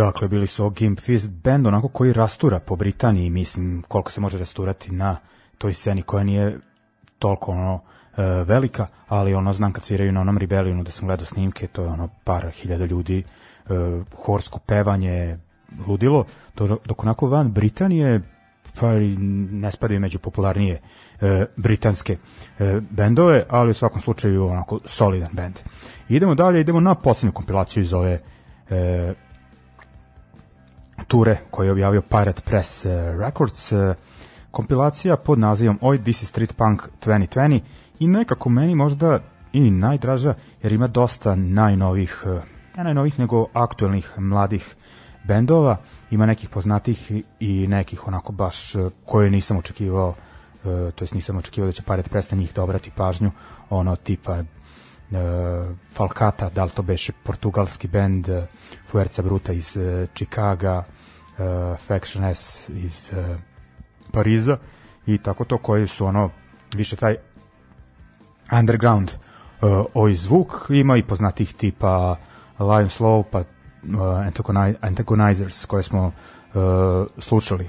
Dakle, 0.06 0.28
bili 0.28 0.46
su 0.46 0.70
Gimp 0.70 1.00
Fist 1.00 1.30
band, 1.30 1.66
onako 1.66 1.88
koji 1.88 2.12
rastura 2.12 2.60
po 2.60 2.76
Britaniji, 2.76 3.30
mislim, 3.30 3.82
koliko 3.88 4.12
se 4.12 4.20
može 4.20 4.38
rasturati 4.38 4.90
na 4.90 5.16
toj 5.58 5.74
sceni 5.74 6.02
koja 6.02 6.24
nije 6.24 6.58
toliko 7.18 7.50
ono 7.50 7.80
e, 8.16 8.22
velika, 8.44 8.86
ali 9.08 9.34
ono 9.34 9.52
znam 9.52 9.72
kad 9.72 9.84
sviraju 9.84 10.12
na 10.12 10.20
onom 10.20 10.38
Rebellionu 10.38 10.82
da 10.82 10.90
sam 10.90 11.06
gledao 11.06 11.26
snimke, 11.26 11.66
to 11.66 11.82
je 11.82 11.88
ono 11.88 12.08
par 12.24 12.50
hiljada 12.50 12.84
ljudi, 12.84 13.18
e, 13.18 13.24
horsko 14.24 14.58
pevanje, 14.58 15.38
ludilo, 15.86 16.24
to, 16.54 16.76
dok 16.84 17.02
onako 17.02 17.26
van 17.28 17.52
Britanije 17.52 18.20
pa 18.80 18.92
ne 19.50 19.70
spadaju 19.72 20.00
među 20.00 20.18
popularnije 20.18 20.80
e, 21.20 21.46
britanske 21.56 22.16
e, 22.58 22.80
bendove, 22.90 23.44
ali 23.48 23.70
u 23.70 23.74
svakom 23.74 24.00
slučaju 24.00 24.46
onako 24.46 24.80
solidan 24.84 25.30
bend. 25.32 25.54
Idemo 26.08 26.34
dalje, 26.34 26.60
idemo 26.60 26.80
na 26.80 26.94
poslednju 26.94 27.32
kompilaciju 27.32 27.82
iz 27.82 27.92
ove 27.92 28.18
e, 28.70 29.14
ture 31.08 31.38
koju 31.50 31.66
je 31.66 31.72
objavio 31.72 32.02
Pirate 32.02 32.42
Press 32.44 32.84
eh, 32.84 33.16
Records, 33.18 33.72
eh, 33.72 33.94
kompilacija 34.50 35.16
pod 35.16 35.38
nazivom 35.38 35.78
Oj, 35.80 36.02
This 36.02 36.22
is 36.22 36.28
Street 36.28 36.56
Punk 36.56 36.82
2020 37.04 37.60
i 37.98 38.06
nekako 38.06 38.48
meni 38.48 38.74
možda 38.74 39.20
i 39.52 39.70
najdraža 39.70 40.34
jer 40.62 40.72
ima 40.72 40.86
dosta 40.86 41.34
najnovih, 41.34 42.22
eh, 42.26 42.40
ne 42.76 42.84
najnovih 42.84 43.18
nego 43.18 43.46
aktuelnih 43.52 44.12
mladih 44.16 44.74
bendova, 45.24 45.76
ima 46.10 46.26
nekih 46.26 46.48
poznatih 46.48 47.12
i 47.40 47.66
nekih 47.68 48.08
onako 48.08 48.32
baš 48.32 48.72
koje 49.04 49.30
nisam 49.30 49.56
očekivao 49.56 50.14
to 50.94 51.04
jest 51.04 51.14
nisam 51.14 51.36
očekivao 51.36 51.68
da 51.68 51.72
će 51.72 51.82
Pirate 51.82 52.10
Press 52.10 52.30
na 52.30 52.36
njih 52.36 52.54
da 52.54 52.62
obrati 52.62 52.90
pažnju, 52.90 53.30
ono 53.70 53.96
tipa 53.96 54.42
Falcata, 55.92 56.48
da 56.48 56.64
li 56.64 56.70
to 56.70 56.82
beše 56.82 57.12
portugalski 57.22 57.88
bend, 57.88 58.28
uh, 58.28 58.44
Fuerza 58.90 59.22
Bruta 59.22 59.52
iz 59.52 59.76
uh, 59.76 60.08
Chicaga, 60.14 60.82
uh, 61.38 61.78
Faction 61.86 62.24
S 62.34 62.68
iz 62.68 63.10
uh, 63.12 63.40
Pariza 64.12 64.56
i 65.06 65.18
tako 65.18 65.44
to 65.44 65.58
koji 65.58 65.86
su 65.86 66.04
ono 66.04 66.30
više 66.74 66.96
taj 66.96 67.16
underground 68.58 69.10
uh, 69.10 69.86
oj 69.94 70.14
zvuk 70.14 70.66
ima 70.68 70.96
i 70.96 71.02
poznatih 71.02 71.54
tipa 71.54 72.16
Lion 72.58 72.88
Slow 72.88 73.24
pa 73.30 73.38
uh, 73.38 73.46
Antagonizers 74.80 75.64
koje 75.64 75.82
smo 75.82 76.06
uh, 76.06 76.12
slušali 77.18 77.68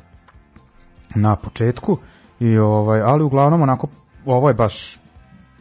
na 1.15 1.35
početku 1.35 1.97
i 2.39 2.57
ovaj 2.57 3.01
ali 3.01 3.23
uglavnom 3.23 3.61
onako 3.61 3.87
ovo 4.25 4.47
je 4.47 4.53
baš 4.53 4.99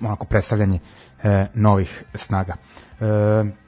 onako 0.00 0.26
predstavljanje 0.26 0.78
e, 1.22 1.46
novih 1.54 2.04
snaga. 2.14 2.56
E, 3.00 3.04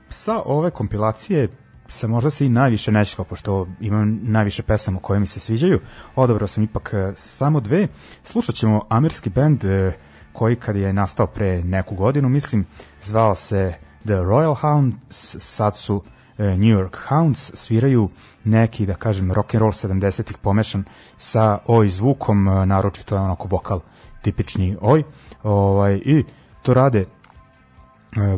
sa 0.09 0.43
ove 0.45 0.71
kompilacije 0.71 1.49
se 1.89 2.09
možda 2.09 2.31
se 2.31 2.47
i 2.47 2.49
najviše 2.49 2.93
nečekao, 2.93 3.25
pošto 3.25 3.67
imam 3.81 4.19
najviše 4.23 4.63
pesama 4.63 5.01
koje 5.01 5.21
mi 5.21 5.27
se 5.27 5.41
sviđaju. 5.41 5.81
Odabrao 6.17 6.49
sam 6.49 6.65
ipak 6.65 6.91
e, 6.95 7.13
samo 7.15 7.61
dve. 7.61 7.89
Slušat 8.25 8.55
ćemo 8.55 8.83
amerski 8.89 9.31
band 9.31 9.65
e, 9.65 9.93
koji 10.33 10.57
kad 10.57 10.77
je 10.77 10.93
nastao 10.93 11.27
pre 11.27 11.63
neku 11.63 11.95
godinu, 11.95 12.29
mislim, 12.29 12.67
zvao 13.03 13.35
se 13.35 13.75
The 14.05 14.15
Royal 14.15 14.55
Hounds, 14.61 15.37
sad 15.39 15.77
su 15.77 16.03
e, 16.39 16.43
New 16.45 16.79
York 16.79 16.97
Hounds, 17.09 17.51
sviraju 17.55 18.09
neki, 18.45 18.87
da 18.87 18.95
kažem, 18.95 19.33
rock 19.33 19.55
and 19.55 19.61
roll 19.61 19.73
70-ih 19.73 20.37
pomešan 20.39 20.85
sa 21.17 21.59
oj 21.67 21.89
zvukom, 21.89 22.49
e, 22.49 22.67
naročito 22.67 23.15
je 23.15 23.21
onako 23.21 23.49
vokal 23.49 23.81
tipični 24.23 24.77
oj, 24.81 25.03
ovaj, 25.43 25.95
i 26.05 26.25
to 26.63 26.75
rade 26.75 27.05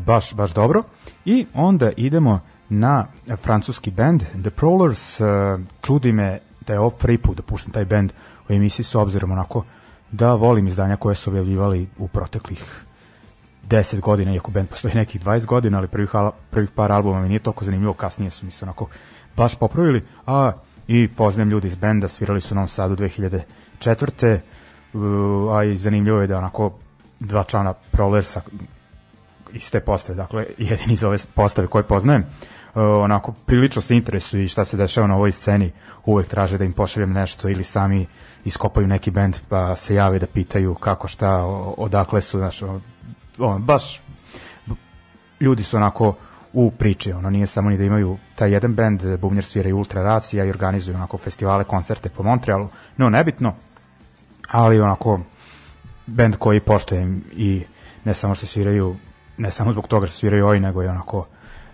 baš, 0.07 0.35
baš 0.35 0.55
dobro. 0.55 0.83
I 1.25 1.47
onda 1.55 1.91
idemo 1.97 2.41
na 2.69 3.07
francuski 3.43 3.91
band 3.91 4.21
The 4.21 4.51
Prowlers, 4.51 5.21
e, 5.21 5.59
čudi 5.83 6.13
me 6.13 6.41
da 6.67 6.73
je 6.73 6.81
ovo 6.81 6.91
prvi 6.91 7.19
put 7.19 7.37
da 7.37 7.43
puštam 7.43 7.73
taj 7.73 7.85
band 7.85 8.13
u 8.49 8.53
emisiji 8.53 8.85
s 8.85 8.95
obzirom 8.95 9.31
onako 9.31 9.65
da 10.11 10.35
volim 10.35 10.67
izdanja 10.67 10.97
koje 10.97 11.15
su 11.15 11.31
objavljivali 11.31 11.89
u 11.99 12.09
proteklih 12.09 12.85
10 13.69 14.01
godina, 14.01 14.35
iako 14.35 14.51
band 14.51 14.69
postoji 14.69 14.95
nekih 14.95 15.25
20 15.25 15.47
godina, 15.47 15.79
ali 15.79 15.89
prvih, 15.89 16.11
prvih 16.51 16.71
par 16.71 16.93
albuma 16.93 17.21
mi 17.21 17.29
nije 17.29 17.41
toliko 17.41 17.65
zanimljivo, 17.65 17.93
kasnije 17.93 18.31
su 18.31 18.47
mi 18.47 18.53
se 18.53 18.65
onako 18.65 18.89
baš 19.37 19.55
popravili, 19.55 20.03
a 20.27 20.53
i 20.89 21.09
poznajem 21.09 21.51
ljudi 21.51 21.67
iz 21.67 21.77
benda, 21.77 22.09
svirali 22.09 22.41
su 22.41 22.55
u 22.55 22.57
Novom 22.57 22.69
Sadu 22.69 22.97
2004. 22.97 24.39
Uh, 24.93 25.57
a 25.57 25.65
i 25.65 25.77
zanimljivo 25.77 26.21
je 26.21 26.27
da 26.27 26.39
onako 26.39 26.73
dva 27.21 27.45
člana 27.45 27.75
Prowlersa 27.93 28.41
iz 29.53 29.71
te 29.71 29.81
postave, 29.81 30.17
dakle 30.17 30.47
jedini 30.59 30.93
iz 30.93 31.05
ove 31.05 31.19
postave 31.35 31.69
koje 31.69 31.83
poznajem, 31.83 32.23
uh, 32.23 32.83
onako 32.83 33.33
prilično 33.47 33.83
se 33.83 33.97
interesuju 33.97 34.43
i 34.43 34.49
šta 34.49 34.65
se 34.65 34.77
dešava 34.77 35.07
na 35.07 35.15
ovoj 35.15 35.33
sceni, 35.33 35.73
uvek 36.05 36.29
traže 36.29 36.59
da 36.59 36.65
im 36.65 36.73
pošaljem 36.73 37.13
nešto 37.13 37.49
ili 37.49 37.65
sami 37.65 38.07
iskopaju 38.45 38.87
neki 38.87 39.11
bend 39.11 39.37
pa 39.49 39.77
se 39.77 39.95
jave 39.95 40.19
da 40.19 40.27
pitaju 40.27 40.75
kako 40.75 41.09
šta, 41.09 41.45
odakle 41.77 42.21
su, 42.21 42.39
znaš, 42.39 42.63
ono, 43.39 43.59
baš 43.59 44.03
ljudi 45.41 45.63
su 45.63 45.77
onako 45.77 46.15
u 46.53 46.71
priči, 46.71 47.13
ono 47.13 47.31
nije 47.31 47.47
samo 47.47 47.71
ni 47.71 47.79
da 47.79 47.85
imaju 47.85 48.19
taj 48.35 48.53
jedan 48.53 48.75
bend, 48.75 49.19
bubnjar 49.19 49.45
svira 49.45 49.69
i 49.69 49.73
Ultra 49.73 50.03
Racija 50.03 50.45
i 50.45 50.51
organizuju 50.51 50.97
onako 50.97 51.19
festivale, 51.19 51.65
koncerte 51.65 52.09
po 52.09 52.23
Montrealu, 52.23 52.69
no 52.97 53.09
nebitno, 53.09 53.55
ali 54.49 54.81
onako 54.81 55.21
bend 56.07 56.37
koji 56.37 56.61
poštojem 56.61 57.25
i 57.33 57.65
ne 58.05 58.15
samo 58.15 58.35
što 58.35 58.47
sviraju, 58.47 58.97
ne 59.39 59.51
samo 59.51 59.73
zbog 59.73 59.89
toga 59.89 60.07
što 60.07 60.17
sviraju 60.17 60.47
oj, 60.47 60.61
nego 60.61 60.83
i 60.83 60.87
onako, 60.87 61.25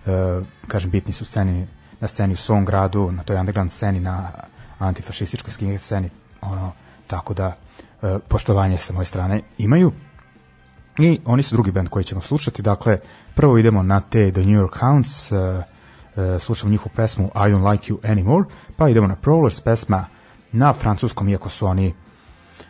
e, 0.07 0.41
kažem, 0.69 0.91
bitni 0.91 1.13
su 1.13 1.25
sceni, 1.25 1.67
na 2.01 2.09
sceni 2.09 2.33
u 2.33 2.37
svom 2.37 2.65
gradu, 2.65 3.11
na 3.13 3.23
toj 3.23 3.37
underground 3.37 3.71
sceni, 3.71 4.01
na 4.01 4.31
antifašističkoj 4.79 5.53
skinhead 5.53 5.81
sceni, 5.81 6.11
ono, 6.41 6.73
tako 7.07 7.35
da 7.35 7.53
e, 8.03 8.19
poštovanje 8.29 8.79
sa 8.79 8.93
moje 8.93 9.07
strane 9.07 9.41
imaju. 9.59 9.93
I 10.99 11.21
oni 11.25 11.43
su 11.43 11.55
drugi 11.55 11.71
band 11.71 11.89
koji 11.89 12.05
ćemo 12.05 12.21
slušati, 12.21 12.63
dakle, 12.63 12.99
prvo 13.35 13.59
idemo 13.59 13.83
na 13.83 14.01
te 14.01 14.33
The 14.33 14.41
New 14.41 14.61
York 14.61 14.79
Hounds, 14.81 15.33
uh, 15.33 15.39
uh, 15.39 16.41
slušamo 16.41 16.71
njihovu 16.71 16.91
pesmu 16.97 17.25
I 17.35 17.51
Don't 17.51 17.71
Like 17.73 17.93
You 17.93 17.99
Anymore, 18.01 18.45
pa 18.77 18.89
idemo 18.89 19.07
na 19.07 19.17
Prowlers, 19.17 19.65
pesma 19.65 20.07
na 20.53 20.73
francuskom, 20.73 21.29
iako 21.29 21.49
su 21.49 21.67
oni 21.67 21.95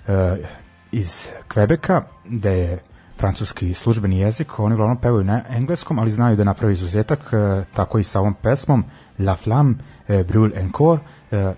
uh, 0.07 0.15
iz 0.93 1.29
Quebeca, 1.49 2.01
da 2.25 2.51
je 2.51 2.83
francuski 3.19 3.75
službeni 3.75 4.19
jezik, 4.19 4.59
oni 4.59 4.75
uglavnom 4.75 4.97
pevaju 4.97 5.25
na 5.25 5.43
engleskom, 5.49 5.99
ali 5.99 6.11
znaju 6.11 6.37
da 6.37 6.45
napravi 6.45 6.73
izuzetak, 6.73 7.21
uh, 7.21 7.65
tako 7.75 7.99
i 7.99 8.05
sa 8.05 8.21
ovom 8.21 8.35
pesmom 8.35 8.85
La 9.19 9.37
Flamme 9.37 9.75
uh, 9.75 10.15
Brûle 10.15 10.61
Encore 10.61 11.01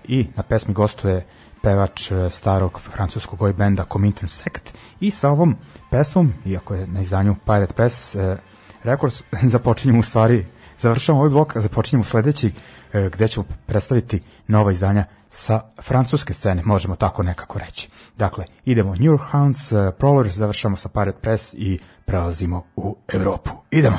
i 0.03 0.27
na 0.35 0.43
pesmi 0.43 0.73
gostuje 0.73 1.25
pevač 1.65 2.11
e, 2.11 2.29
starog 2.29 2.79
francuskog 2.79 3.41
oj 3.41 3.53
benda 3.53 3.85
Comintern 3.89 4.29
Sect. 4.29 4.73
I 4.99 5.11
sa 5.11 5.31
ovom 5.33 5.55
pesmom, 5.91 6.33
iako 6.45 6.75
je 6.75 6.87
na 6.87 7.01
izdanju 7.01 7.35
Pirate 7.45 7.73
Press 7.73 8.15
e, 8.15 8.37
Records, 8.83 9.23
započinjemo 9.53 9.99
u 9.99 10.03
stvari, 10.03 10.45
završavamo 10.79 11.21
ovaj 11.21 11.31
blok, 11.31 11.57
započinjemo 11.57 12.03
sledeći 12.03 12.51
e, 12.93 13.09
gde 13.13 13.27
ćemo 13.27 13.45
predstaviti 13.65 14.21
nova 14.47 14.71
izdanja 14.71 15.05
sa 15.35 15.61
francuske 15.81 16.33
scene, 16.33 16.61
možemo 16.65 16.95
tako 16.95 17.23
nekako 17.23 17.59
reći. 17.59 17.89
Dakle, 18.17 18.45
idemo 18.65 18.91
New 18.91 19.11
York 19.11 19.31
Hounds, 19.31 19.71
e, 19.71 19.75
Prowlers, 19.75 20.29
završamo 20.29 20.75
sa 20.75 20.89
Pirate 20.89 21.19
Press 21.21 21.53
i 21.53 21.79
prelazimo 22.05 22.63
u 22.75 22.97
Evropu. 23.07 23.51
Idemo! 23.71 23.97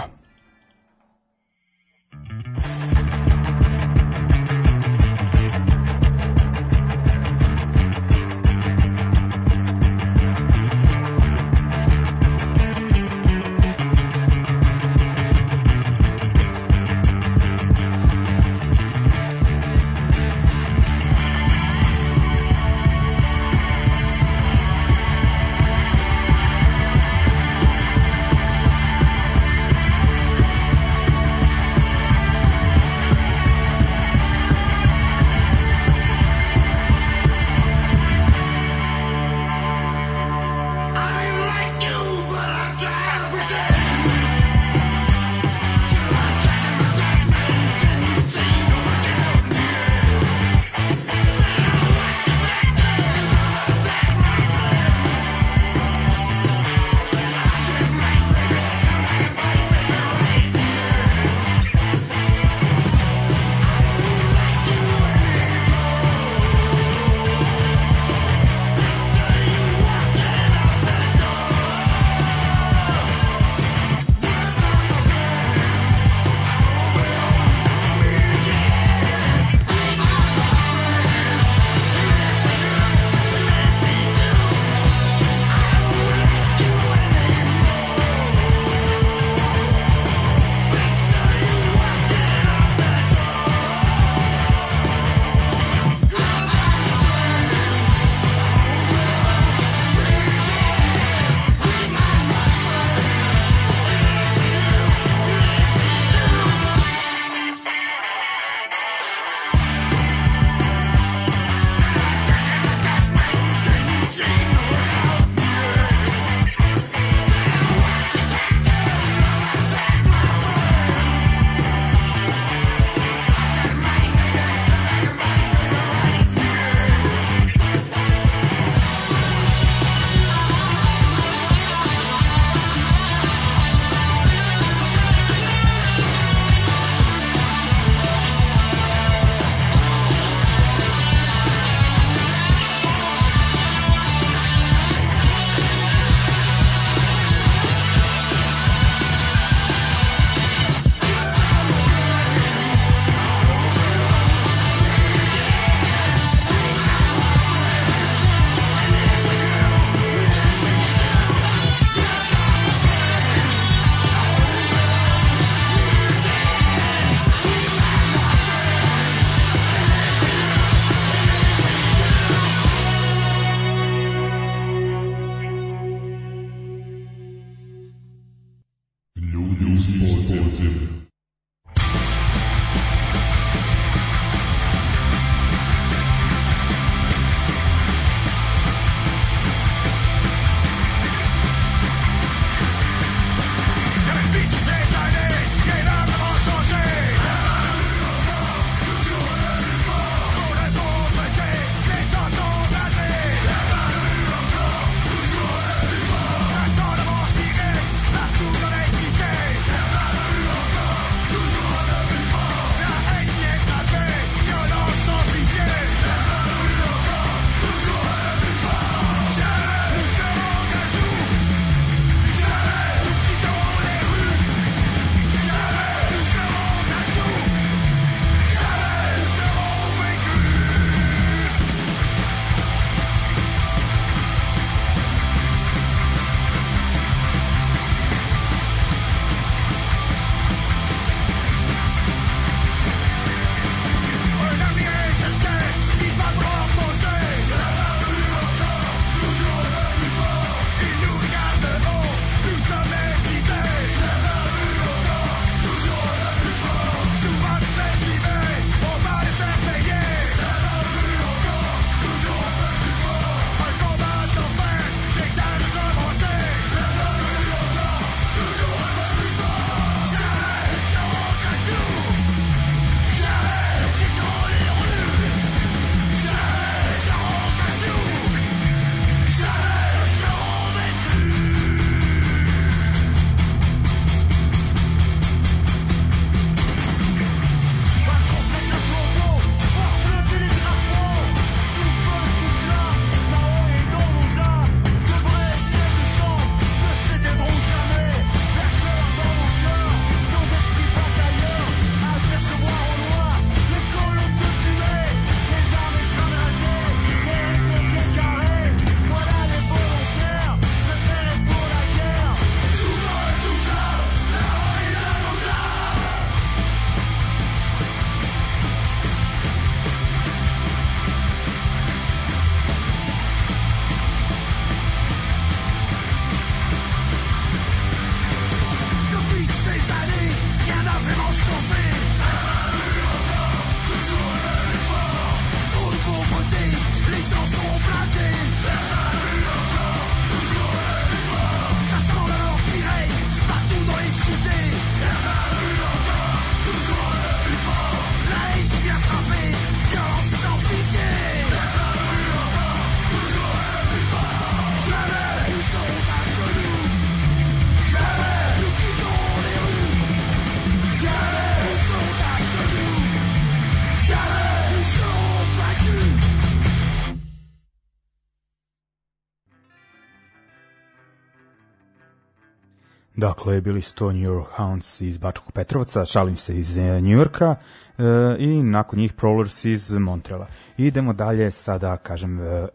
Dakle, 373.46 373.60
bili 373.60 373.82
su 373.82 373.94
to 373.94 374.12
New 374.12 374.32
York 374.32 374.46
Hounds 374.56 375.00
iz 375.00 375.18
Bačkog 375.18 375.52
Petrovca, 375.52 376.04
šalim 376.04 376.36
se 376.36 376.58
iz 376.58 376.76
e, 376.76 377.00
New 377.00 377.18
Yorka 377.18 377.54
e, 377.54 378.02
i 378.38 378.62
nakon 378.62 378.98
njih 378.98 379.14
Prowlers 379.14 379.68
iz 379.68 379.90
Montreala. 379.90 380.46
Idemo 380.76 381.12
dalje, 381.12 381.50
sada, 381.50 381.96
kažem, 381.96 382.40
e, 382.40 382.66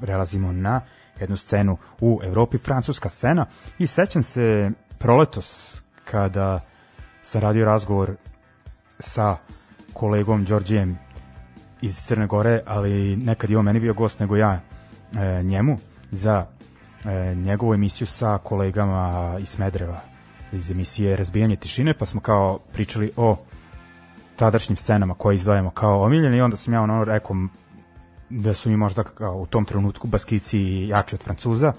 prelazimo 0.00 0.52
na 0.52 0.80
jednu 1.20 1.36
scenu 1.36 1.76
u 2.00 2.20
Evropi, 2.24 2.58
francuska 2.58 3.08
scena 3.08 3.46
i 3.78 3.86
sećam 3.86 4.22
se 4.22 4.70
proletos 4.98 5.80
kada 6.04 6.60
sam 7.22 7.40
radio 7.40 7.64
razgovor 7.64 8.14
sa 8.98 9.36
kolegom 9.92 10.44
Đorđijem 10.44 10.98
iz 11.80 12.02
Crne 12.06 12.26
Gore, 12.26 12.62
ali 12.66 13.16
nekad 13.16 13.50
je 13.50 13.58
on 13.58 13.64
meni 13.64 13.80
bio 13.80 13.94
gost 13.94 14.20
nego 14.20 14.36
ja 14.36 14.60
e, 14.60 15.42
njemu 15.42 15.78
za 16.10 16.46
e, 17.04 17.34
njegovu 17.34 17.74
emisiju 17.74 18.06
sa 18.06 18.38
kolegama 18.38 19.36
iz 19.40 19.48
Smedreva 19.48 20.00
iz 20.52 20.70
emisije 20.70 21.16
Razbijanje 21.16 21.56
tišine, 21.56 21.94
pa 21.94 22.06
smo 22.06 22.20
kao 22.20 22.58
pričali 22.72 23.12
o 23.16 23.36
tadašnjim 24.36 24.76
scenama 24.76 25.14
koje 25.14 25.34
izdvajamo 25.34 25.70
kao 25.70 26.02
omiljene 26.02 26.36
i 26.36 26.40
onda 26.40 26.56
sam 26.56 26.74
ja 26.74 26.82
ono 26.82 27.04
rekao 27.04 27.36
da 28.30 28.54
su 28.54 28.70
mi 28.70 28.76
možda 28.76 29.02
kao 29.02 29.36
u 29.36 29.46
tom 29.46 29.64
trenutku 29.64 30.08
baskici 30.08 30.60
jači 30.88 31.14
od 31.14 31.24
Francuza 31.24 31.72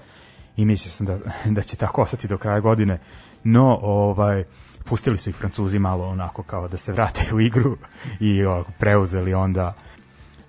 i 0.56 0.64
mislio 0.64 0.92
sam 0.92 1.06
da, 1.06 1.18
da 1.56 1.62
će 1.62 1.76
tako 1.76 2.02
ostati 2.02 2.28
do 2.28 2.38
kraja 2.38 2.60
godine, 2.60 2.98
no 3.44 3.78
ovaj 3.82 4.44
pustili 4.84 5.18
su 5.18 5.30
ih 5.30 5.36
Francuzi 5.36 5.78
malo 5.78 6.08
onako 6.08 6.42
kao 6.42 6.68
da 6.68 6.76
se 6.76 6.92
vrate 6.92 7.34
u 7.34 7.40
igru 7.40 7.76
i 8.20 8.44
ovako, 8.44 8.72
preuzeli 8.78 9.34
onda 9.34 9.74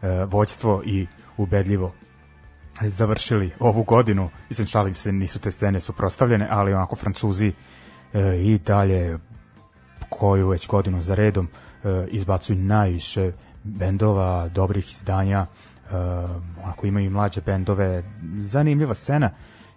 e, 0.02 0.26
vođstvo 0.26 0.82
i 0.86 1.08
ubedljivo 1.38 1.92
završili 2.90 3.52
ovu 3.60 3.84
godinu. 3.84 4.30
Mislim, 4.50 4.68
šalim 4.68 4.96
se, 4.96 5.12
nisu 5.12 5.40
te 5.40 5.52
scene 5.52 5.80
suprostavljene, 5.80 6.48
ali 6.52 6.74
onako 6.74 6.96
Francuzi 6.96 7.54
e, 8.14 8.38
i 8.38 8.58
dalje 8.58 9.18
koju 10.10 10.50
već 10.50 10.68
godinu 10.68 11.02
za 11.02 11.16
redom 11.16 11.48
e, 11.48 12.08
izbacuju 12.08 12.58
najviše 12.58 13.32
bendova, 13.64 14.48
dobrih 14.48 14.92
izdanja, 14.94 15.40
e, 15.40 15.96
onako 16.64 16.88
imaju 16.88 17.06
i 17.06 17.10
mlađe 17.10 17.42
bendove, 17.42 18.04
zanimljiva 18.40 18.96
scena 18.96 19.30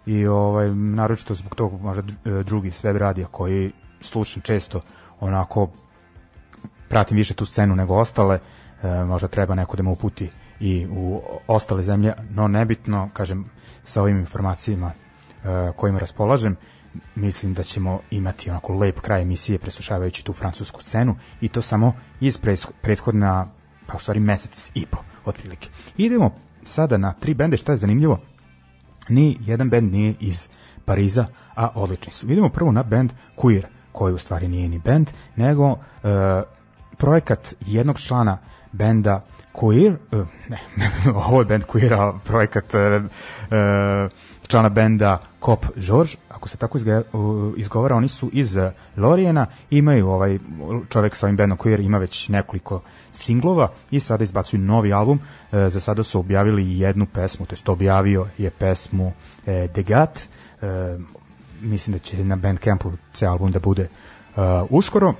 i 0.05 0.27
ovaj, 0.27 0.75
naročito 0.75 1.33
zbog 1.33 1.55
tog 1.55 1.81
možda 1.81 2.03
e, 2.25 2.43
drugi 2.43 2.71
web 2.83 2.97
radija 2.97 3.27
koji 3.27 3.71
slušam 4.01 4.41
često 4.41 4.81
onako 5.19 5.69
pratim 6.89 7.17
više 7.17 7.33
tu 7.33 7.45
scenu 7.45 7.75
nego 7.75 7.95
ostale, 7.95 8.39
e, 8.83 8.87
možda 9.03 9.27
treba 9.27 9.55
neko 9.55 9.77
da 9.77 9.83
me 9.83 9.89
uputi 9.89 10.29
i 10.59 10.87
u 10.89 11.21
ostale 11.47 11.83
zemlje, 11.83 12.13
no 12.29 12.47
nebitno, 12.47 13.09
kažem, 13.13 13.45
sa 13.83 14.01
ovim 14.01 14.19
informacijama 14.19 14.91
e, 14.91 15.71
kojima 15.75 15.99
raspolažem, 15.99 16.55
mislim 17.15 17.53
da 17.53 17.63
ćemo 17.63 17.99
imati 18.11 18.49
onako 18.49 18.73
lep 18.73 18.99
kraj 18.99 19.21
emisije 19.21 19.59
preslušavajući 19.59 20.23
tu 20.23 20.33
francusku 20.33 20.81
scenu 20.81 21.15
i 21.41 21.47
to 21.47 21.61
samo 21.61 21.93
iz 22.19 22.37
prethodna, 22.81 23.47
pa 23.87 23.95
u 23.95 23.99
stvari 23.99 24.19
mesec 24.19 24.71
i 24.73 24.85
po, 24.85 24.97
otprilike. 25.25 25.69
Idemo 25.97 26.35
sada 26.63 26.97
na 26.97 27.13
tri 27.13 27.33
bende, 27.33 27.57
šta 27.57 27.71
je 27.71 27.77
zanimljivo, 27.77 28.17
ni 29.09 29.37
jedan 29.41 29.69
bend 29.69 29.93
nije 29.93 30.13
iz 30.19 30.47
Pariza, 30.85 31.25
a 31.55 31.69
odlični 31.75 32.13
su. 32.13 32.31
Idemo 32.31 32.49
prvo 32.49 32.71
na 32.71 32.83
bend 32.83 33.11
Queer. 33.37 33.63
koji 33.91 34.13
u 34.13 34.17
stvari 34.17 34.47
nije 34.47 34.69
ni 34.69 34.79
band, 34.79 35.09
nego 35.35 35.71
e, 35.71 35.77
projekat 36.97 37.53
jednog 37.59 37.99
člana 37.99 38.37
benda 38.75 39.21
Queer, 39.53 39.95
e, 40.11 40.17
ne, 40.49 40.59
ne, 40.77 40.91
ovo 41.27 41.41
je 41.41 41.59
Queer, 41.59 41.93
a 41.93 42.13
projekat 42.23 42.75
e, 42.75 43.01
člana 44.47 44.69
benda 44.69 45.19
Cop 45.45 45.65
George, 45.75 46.11
ako 46.29 46.49
se 46.49 46.57
tako 46.57 46.79
izgovara, 47.57 47.95
oni 47.95 48.07
su 48.07 48.29
iz 48.33 48.57
Lorijena, 48.97 49.45
imaju 49.69 50.09
ovaj 50.09 50.39
čovek 50.89 51.15
sa 51.15 51.25
ovim 51.25 51.37
bandom 51.37 51.57
Queer, 51.57 51.85
ima 51.85 51.97
već 51.97 52.29
nekoliko 52.29 52.81
singlova 53.11 53.71
i 53.91 53.99
sada 53.99 54.23
izbacuju 54.23 54.59
novi 54.59 54.93
album. 54.93 55.19
E, 55.51 55.69
za 55.69 55.79
sada 55.79 56.03
su 56.03 56.19
objavili 56.19 56.79
jednu 56.79 57.05
pesmu, 57.05 57.45
to 57.45 57.53
jest 57.53 57.69
objavio 57.69 58.27
je 58.37 58.49
pesmu 58.49 59.11
e, 59.45 59.67
Degat. 59.75 60.19
E, 60.61 60.97
mislim 61.61 61.93
da 61.93 61.99
će 61.99 62.23
na 62.23 62.35
Bandcampu 62.35 62.91
ceo 63.13 63.31
album 63.31 63.51
da 63.51 63.59
bude 63.59 63.83
e, 63.83 63.89
uskoro. 64.69 65.13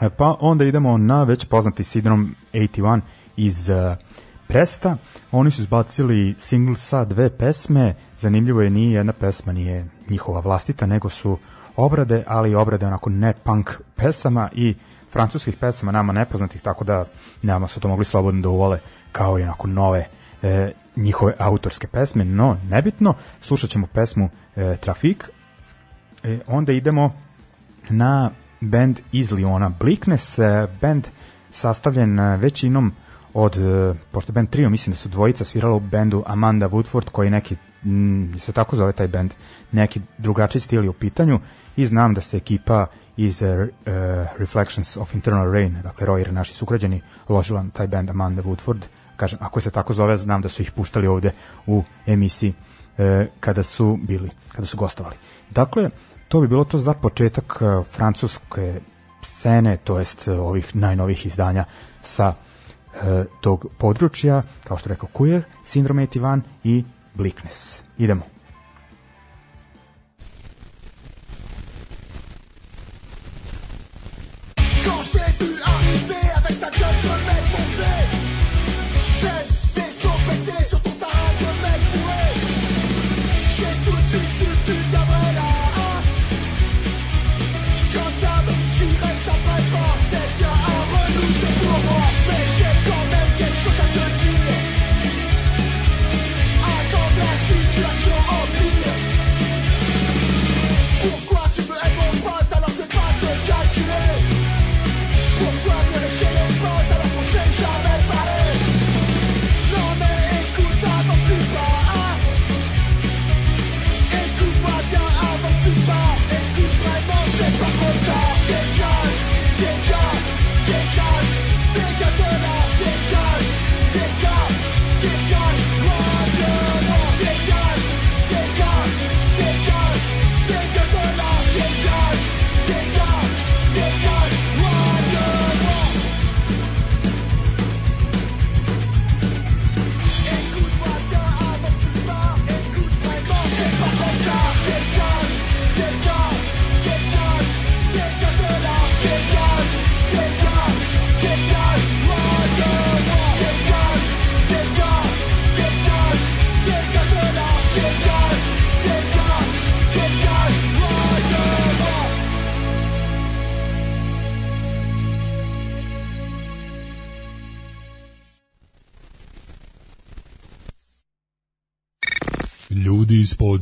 E, 0.00 0.10
Pa 0.10 0.36
onda 0.40 0.64
idemo 0.64 0.98
na 0.98 1.24
već 1.24 1.44
poznati 1.44 1.84
Sidrom 1.84 2.34
81 2.52 3.00
iz 3.36 3.68
uh, 3.68 3.76
Presta. 4.48 4.96
Oni 5.32 5.50
su 5.50 5.62
izbacili 5.62 6.34
singl 6.38 6.74
sa 6.74 7.04
dve 7.04 7.30
pesme. 7.30 7.94
Zanimljivo 8.20 8.62
je, 8.62 8.70
nije 8.70 8.96
jedna 8.96 9.12
pesma 9.12 9.52
nije 9.52 9.86
njihova 10.08 10.40
vlastita, 10.40 10.86
nego 10.86 11.08
su 11.08 11.38
obrade, 11.76 12.24
ali 12.26 12.54
obrade 12.54 12.86
onako 12.86 13.10
ne 13.10 13.32
punk 13.44 13.70
pesama 13.96 14.48
i 14.52 14.74
francuskih 15.12 15.56
pesama 15.56 15.92
nama 15.92 16.12
nepoznatih, 16.12 16.62
tako 16.62 16.84
da 16.84 17.04
nama 17.42 17.66
su 17.66 17.80
to 17.80 17.88
mogli 17.88 18.04
slobodno 18.04 18.42
da 18.42 18.48
uvole 18.48 18.78
kao 19.12 19.38
i 19.38 19.42
onako 19.42 19.66
nove 19.68 20.08
e, 20.42 20.72
njihove 20.96 21.34
autorske 21.38 21.86
pesme, 21.86 22.24
no 22.24 22.56
nebitno, 22.68 23.14
slušat 23.40 23.70
ćemo 23.70 23.86
pesmu 23.86 24.28
e, 24.56 24.76
Trafik, 24.76 25.30
e, 26.22 26.38
onda 26.46 26.72
idemo 26.72 27.12
na 27.88 28.30
band 28.70 29.00
iz 29.12 29.32
Liona 29.32 29.68
Bleakness, 29.80 30.38
e, 30.38 30.66
band 30.80 31.06
sastavljen 31.50 32.18
e, 32.18 32.36
većinom 32.36 32.92
od, 33.34 33.56
e, 33.56 33.94
pošto 34.12 34.32
band 34.32 34.50
trio, 34.50 34.70
mislim 34.70 34.92
da 34.92 34.96
su 34.96 35.08
dvojica 35.08 35.44
svirala 35.44 35.74
u 35.74 35.80
bendu 35.80 36.22
Amanda 36.26 36.68
Woodford, 36.68 37.08
koji 37.12 37.30
neki, 37.30 37.56
mm, 37.84 38.38
se 38.38 38.52
tako 38.52 38.76
zove 38.76 38.92
taj 38.92 39.08
band, 39.08 39.34
neki 39.72 40.00
drugačiji 40.18 40.60
stil 40.60 40.84
je 40.84 40.90
u 40.90 40.92
pitanju 40.92 41.40
i 41.76 41.86
znam 41.86 42.14
da 42.14 42.20
se 42.20 42.36
ekipa 42.36 42.86
iz 43.16 43.42
uh, 43.42 43.48
Reflections 44.38 44.96
of 44.96 45.14
Internal 45.14 45.52
Rain, 45.52 45.76
dakle 45.82 46.06
Royer, 46.06 46.30
naši 46.30 46.52
sugrađani, 46.52 47.02
ložila 47.28 47.62
na 47.62 47.70
taj 47.70 47.86
band 47.86 48.10
Amanda 48.10 48.42
Woodford. 48.42 48.80
Kažem, 49.16 49.38
ako 49.42 49.60
se 49.60 49.70
tako 49.70 49.94
zove, 49.94 50.16
znam 50.16 50.42
da 50.42 50.48
su 50.48 50.62
ih 50.62 50.72
puštali 50.72 51.06
ovde 51.06 51.30
u 51.66 51.82
emisiji 52.06 52.54
e, 52.98 53.26
kada 53.40 53.62
su 53.62 53.98
bili, 54.02 54.30
kada 54.52 54.66
su 54.66 54.76
gostovali. 54.76 55.16
Dakle, 55.50 55.90
to 56.28 56.40
bi 56.40 56.48
bilo 56.48 56.64
to 56.64 56.78
za 56.78 56.94
početak 56.94 57.58
e, 57.60 57.84
francuske 57.84 58.80
scene, 59.22 59.76
to 59.84 59.98
jest 59.98 60.28
e, 60.28 60.32
ovih 60.32 60.76
najnovih 60.76 61.26
izdanja 61.26 61.64
sa 62.02 62.34
e, 62.34 63.24
tog 63.40 63.66
područja, 63.78 64.42
kao 64.64 64.78
što 64.78 64.88
rekao 64.88 65.08
Queer, 65.14 65.42
Syndrome 65.66 66.06
81 66.06 66.40
i 66.64 66.84
Bleakness. 67.14 67.82
Idemo. 67.98 68.35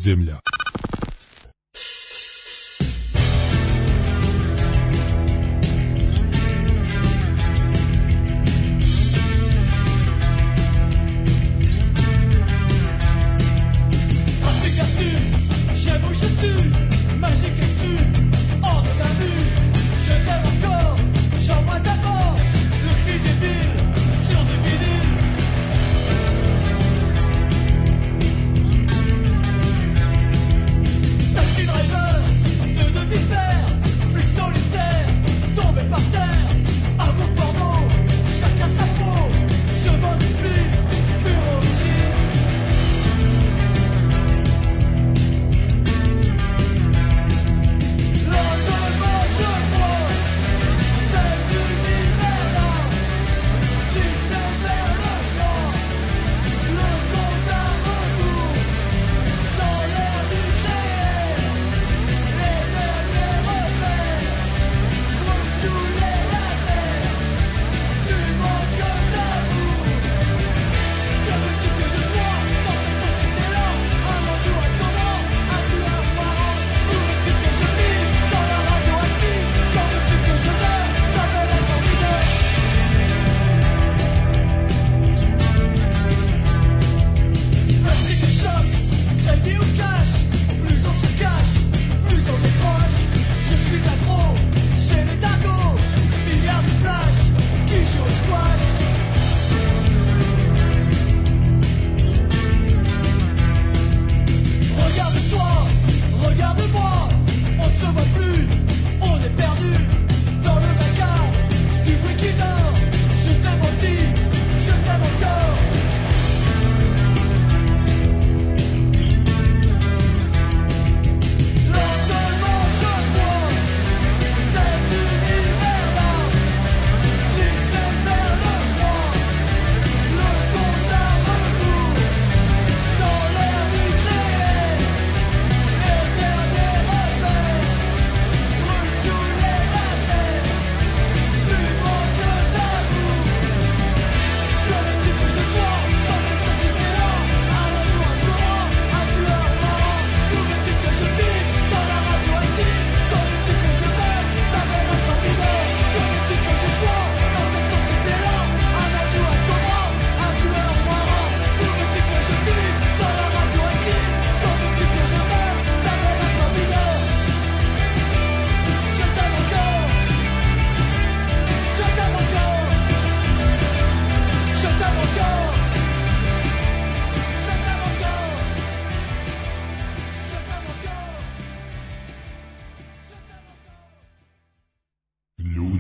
Ljudi 0.07 0.44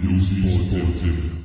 News 0.04 0.28
Podcast. 0.28 1.43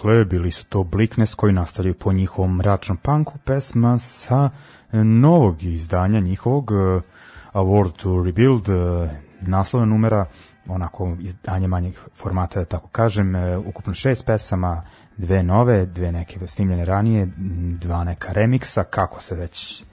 Dakle, 0.00 0.24
bili 0.24 0.50
su 0.50 0.66
to 0.66 0.84
Blickness 0.84 1.34
koji 1.34 1.52
nastavljaju 1.52 1.94
po 1.94 2.12
njihovom 2.12 2.56
mračnom 2.56 2.96
punku, 2.96 3.38
pesma 3.44 3.98
sa 3.98 4.50
e, 4.92 5.04
novog 5.04 5.62
izdanja 5.62 6.20
njihovog 6.20 6.70
e, 6.72 7.00
A 7.52 7.90
to 7.96 8.22
Rebuild, 8.24 8.68
naslovna 9.40 9.86
numera, 9.86 10.26
onako 10.68 11.16
izdanje 11.20 11.68
manjeg 11.68 11.94
formata, 12.14 12.58
da 12.58 12.64
tako 12.64 12.88
kažem, 12.88 13.36
e, 13.36 13.56
ukupno 13.56 13.94
šest 13.94 14.26
pesama, 14.26 14.82
dve 15.16 15.42
nove, 15.42 15.86
dve 15.86 16.12
neke 16.12 16.46
snimljene 16.46 16.84
ranije, 16.84 17.28
dva 17.80 18.04
neka 18.04 18.32
remiksa, 18.32 18.84
kako 18.84 19.22
se 19.22 19.34
već 19.34 19.84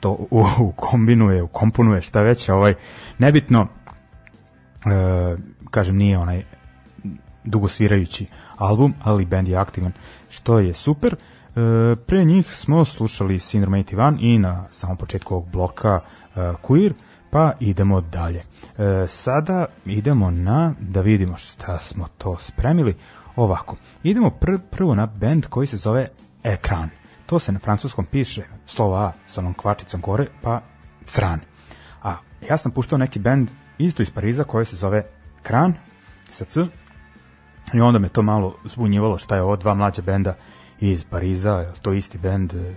to 0.00 0.10
u, 0.10 0.44
u 0.58 0.72
kombinuje, 0.76 1.42
ukomponuje, 1.42 2.02
šta 2.02 2.22
već, 2.22 2.48
ovaj, 2.48 2.74
nebitno, 3.18 3.66
kažem, 5.70 5.96
nije 5.96 6.18
onaj 6.18 6.44
dugosvirajući 7.44 8.26
album, 8.60 8.94
ali 9.02 9.24
band 9.24 9.48
je 9.48 9.56
aktivan, 9.56 9.92
što 10.28 10.58
je 10.58 10.74
super. 10.74 11.14
E, 11.14 11.96
pre 12.06 12.24
njih 12.24 12.54
smo 12.54 12.84
slušali 12.84 13.38
Syndrome 13.38 13.84
81 13.84 14.16
i 14.20 14.38
na 14.38 14.64
samom 14.70 14.96
početku 14.96 15.34
ovog 15.34 15.48
bloka 15.48 16.00
e, 16.00 16.40
Queer, 16.40 16.92
pa 17.30 17.52
idemo 17.60 18.00
dalje. 18.00 18.40
E, 18.78 19.06
sada 19.08 19.66
idemo 19.84 20.30
na, 20.30 20.74
da 20.80 21.00
vidimo 21.00 21.36
šta 21.36 21.78
smo 21.78 22.06
to 22.18 22.36
spremili, 22.38 22.94
ovako. 23.36 23.76
Idemo 24.02 24.30
pr 24.30 24.58
prvo 24.70 24.94
na 24.94 25.06
band 25.06 25.46
koji 25.46 25.66
se 25.66 25.76
zove 25.76 26.08
Ekran. 26.42 26.90
To 27.26 27.38
se 27.38 27.52
na 27.52 27.58
francuskom 27.58 28.04
piše 28.04 28.42
slova 28.66 29.00
A 29.00 29.12
sa 29.26 29.40
onom 29.40 29.54
kvačicom 29.54 30.00
gore, 30.00 30.26
pa 30.42 30.60
Cran. 31.06 31.40
A 32.02 32.16
ja 32.48 32.56
sam 32.56 32.72
puštao 32.72 32.98
neki 32.98 33.18
band 33.18 33.50
isto 33.78 34.02
iz 34.02 34.10
Pariza 34.10 34.44
koji 34.44 34.64
se 34.64 34.76
zove 34.76 35.04
Kran 35.42 35.74
sa 36.30 36.44
C 36.44 36.66
i 37.74 37.80
onda 37.80 37.98
me 37.98 38.08
to 38.08 38.22
malo 38.22 38.56
zbunjivalo 38.64 39.18
šta 39.18 39.36
je 39.36 39.42
ovo 39.42 39.56
dva 39.56 39.74
mlađa 39.74 40.02
benda 40.02 40.34
iz 40.80 41.04
Pariza, 41.04 41.72
to 41.82 41.92
isti 41.92 42.18
bend 42.18 42.54
e, 42.54 42.74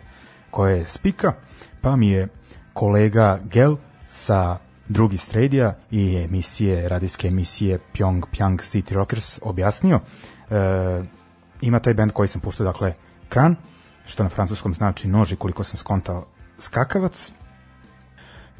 koje 0.52 0.78
je 0.78 0.88
Spika, 0.88 1.34
pa 1.82 1.96
mi 1.96 2.10
je 2.10 2.28
kolega 2.74 3.39
Gel 3.44 3.76
sa 4.06 4.58
drugi 4.88 5.18
stredija 5.18 5.76
i 5.91 6.16
emisije, 6.18 6.89
radijske 6.89 7.28
emisije 7.28 7.80
Pyong 7.94 8.22
Pyong 8.32 8.58
City 8.58 8.94
Rockers 8.94 9.39
objasnio. 9.41 10.00
E, 10.50 11.04
ima 11.62 11.80
taj 11.80 11.94
bend 11.94 12.12
koji 12.12 12.28
sam 12.28 12.41
puštao, 12.41 12.66
dakle, 12.66 12.94
Kran, 13.30 13.56
što 14.06 14.24
na 14.24 14.30
francuskom 14.30 14.74
znači 14.74 15.08
nož 15.08 15.32
i 15.32 15.36
koliko 15.36 15.64
sam 15.64 15.78
skontao 15.78 16.26
skakavac. 16.60 17.32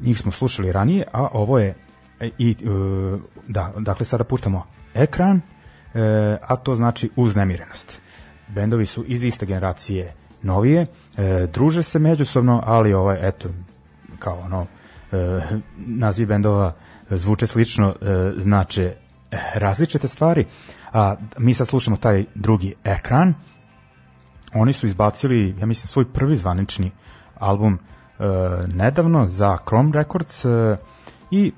Njih 0.00 0.18
smo 0.18 0.32
slušali 0.32 0.72
ranije, 0.72 1.06
a 1.12 1.28
ovo 1.32 1.58
je 1.58 1.74
e, 2.20 2.30
i 2.38 2.50
e, 2.50 2.54
da, 3.48 3.72
dakle 3.78 4.06
sada 4.06 4.24
puštamo 4.24 4.66
ekran, 4.94 5.40
a 6.40 6.56
to 6.56 6.74
znači 6.74 7.10
uznemirenost. 7.16 8.00
Bendovi 8.48 8.86
su 8.86 9.04
iz 9.06 9.24
iste 9.24 9.46
generacije 9.46 10.14
novije, 10.42 10.86
e, 11.16 11.46
druže 11.52 11.82
se 11.82 11.98
međusobno, 11.98 12.62
ali 12.66 12.94
ovaj, 12.94 13.28
eto, 13.28 13.48
kao 14.18 14.38
ono, 14.38 14.66
e, 15.12 15.40
naziv 15.76 16.28
bendova 16.28 16.72
zvuče 17.10 17.46
slično, 17.46 17.94
e, 18.00 18.32
znače 18.36 18.82
e, 18.84 18.96
različite 19.54 20.08
stvari, 20.08 20.46
a 20.92 21.16
mi 21.38 21.54
sad 21.54 21.68
slušamo 21.68 21.96
taj 21.96 22.24
drugi 22.34 22.74
ekran, 22.84 23.34
oni 24.54 24.72
su 24.72 24.86
izbacili, 24.86 25.56
ja 25.60 25.66
mislim, 25.66 25.88
svoj 25.88 26.12
prvi 26.12 26.36
zvanični 26.36 26.90
album 27.34 27.78
e, 27.78 28.24
nedavno 28.74 29.26
za 29.26 29.56
Chrome 29.66 29.90
Records 29.94 30.44
e, 30.44 30.48
i 31.30 31.52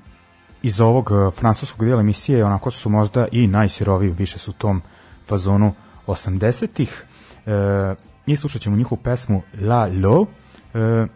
iz 0.67 0.81
ovog 0.81 1.11
e, 1.11 1.31
francuskog 1.31 1.85
dijela 1.85 2.01
emisije 2.01 2.45
onako 2.45 2.71
su 2.71 2.89
možda 2.89 3.27
i 3.31 3.47
najsiroviji, 3.47 4.11
više 4.11 4.39
su 4.39 4.51
u 4.51 4.53
tom 4.53 4.81
fazonu 5.27 5.73
80-ih 6.07 7.05
e, 7.45 7.51
i 8.25 8.35
slušat 8.35 8.61
ćemo 8.61 8.77
njihovu 8.77 8.99
pesmu 9.03 9.41
La 9.61 9.89
Lo. 10.03 10.25
E, 10.73 11.07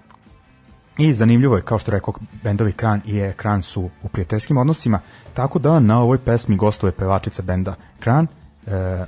i 0.98 1.14
zanimljivo 1.14 1.56
je, 1.56 1.62
kao 1.62 1.80
što 1.80 1.92
rekao, 1.92 2.14
bendovi 2.44 2.72
Kran 2.72 3.02
i 3.06 3.20
Ekran 3.20 3.62
su 3.62 3.90
u 4.04 4.08
prijateljskim 4.08 4.58
odnosima, 4.58 5.00
tako 5.34 5.60
da 5.60 5.80
na 5.80 6.02
ovoj 6.02 6.18
pesmi 6.18 6.58
gostuje 6.58 6.92
pevačica 6.92 7.42
benda 7.42 7.76
Kran, 8.00 8.28
e, 8.68 9.06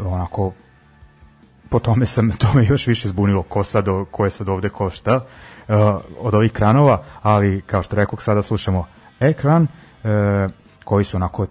onako 0.00 0.52
po 1.68 1.78
tome 1.78 2.06
sam 2.06 2.30
to 2.40 2.46
me 2.54 2.66
još 2.66 2.86
više 2.86 3.08
zbunilo 3.08 3.42
ko 3.42 3.64
sad 3.64 3.84
ko 4.10 4.24
je 4.24 4.30
sad 4.30 4.48
ovde 4.48 4.68
ko 4.68 4.90
šta 4.90 5.16
uh, 5.16 5.74
od 6.18 6.34
ovih 6.34 6.52
kranova, 6.52 7.04
ali 7.22 7.62
kao 7.66 7.82
što 7.82 7.96
rekao 7.96 8.18
sada 8.18 8.42
slušamo 8.42 8.86
ekran 9.20 9.62
uh, 9.62 10.10
koji 10.84 11.04
su 11.04 11.16
onako 11.16 11.46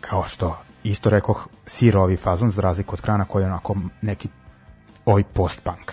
kao 0.00 0.24
što 0.28 0.58
isto 0.82 1.10
rekoh 1.10 1.48
sirovi 1.66 2.16
fazon 2.16 2.50
za 2.50 2.62
razliku 2.62 2.94
od 2.94 3.00
krana 3.00 3.24
koji 3.24 3.42
je 3.42 3.46
onako 3.46 3.76
neki 4.02 4.28
ovaj 5.04 5.22
post-punk. 5.22 5.92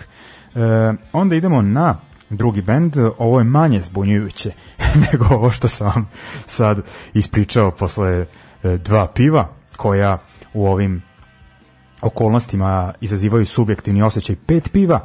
E, 0.54 0.92
onda 1.12 1.36
idemo 1.36 1.62
na 1.62 1.96
drugi 2.30 2.62
bend, 2.62 2.96
ovo 3.18 3.38
je 3.38 3.44
manje 3.44 3.80
zbunjujuće 3.80 4.52
nego 5.12 5.26
ovo 5.30 5.50
što 5.50 5.68
sam 5.68 5.86
vam 5.86 6.10
sad 6.46 6.80
ispričao 7.14 7.70
posle 7.70 8.08
e, 8.62 8.76
dva 8.76 9.06
piva, 9.06 9.48
koja 9.76 10.18
u 10.54 10.66
ovim 10.66 11.02
okolnostima 12.00 12.92
izazivaju 13.00 13.46
subjektivni 13.46 14.02
osjećaj 14.02 14.36
pet 14.46 14.72
piva, 14.72 15.00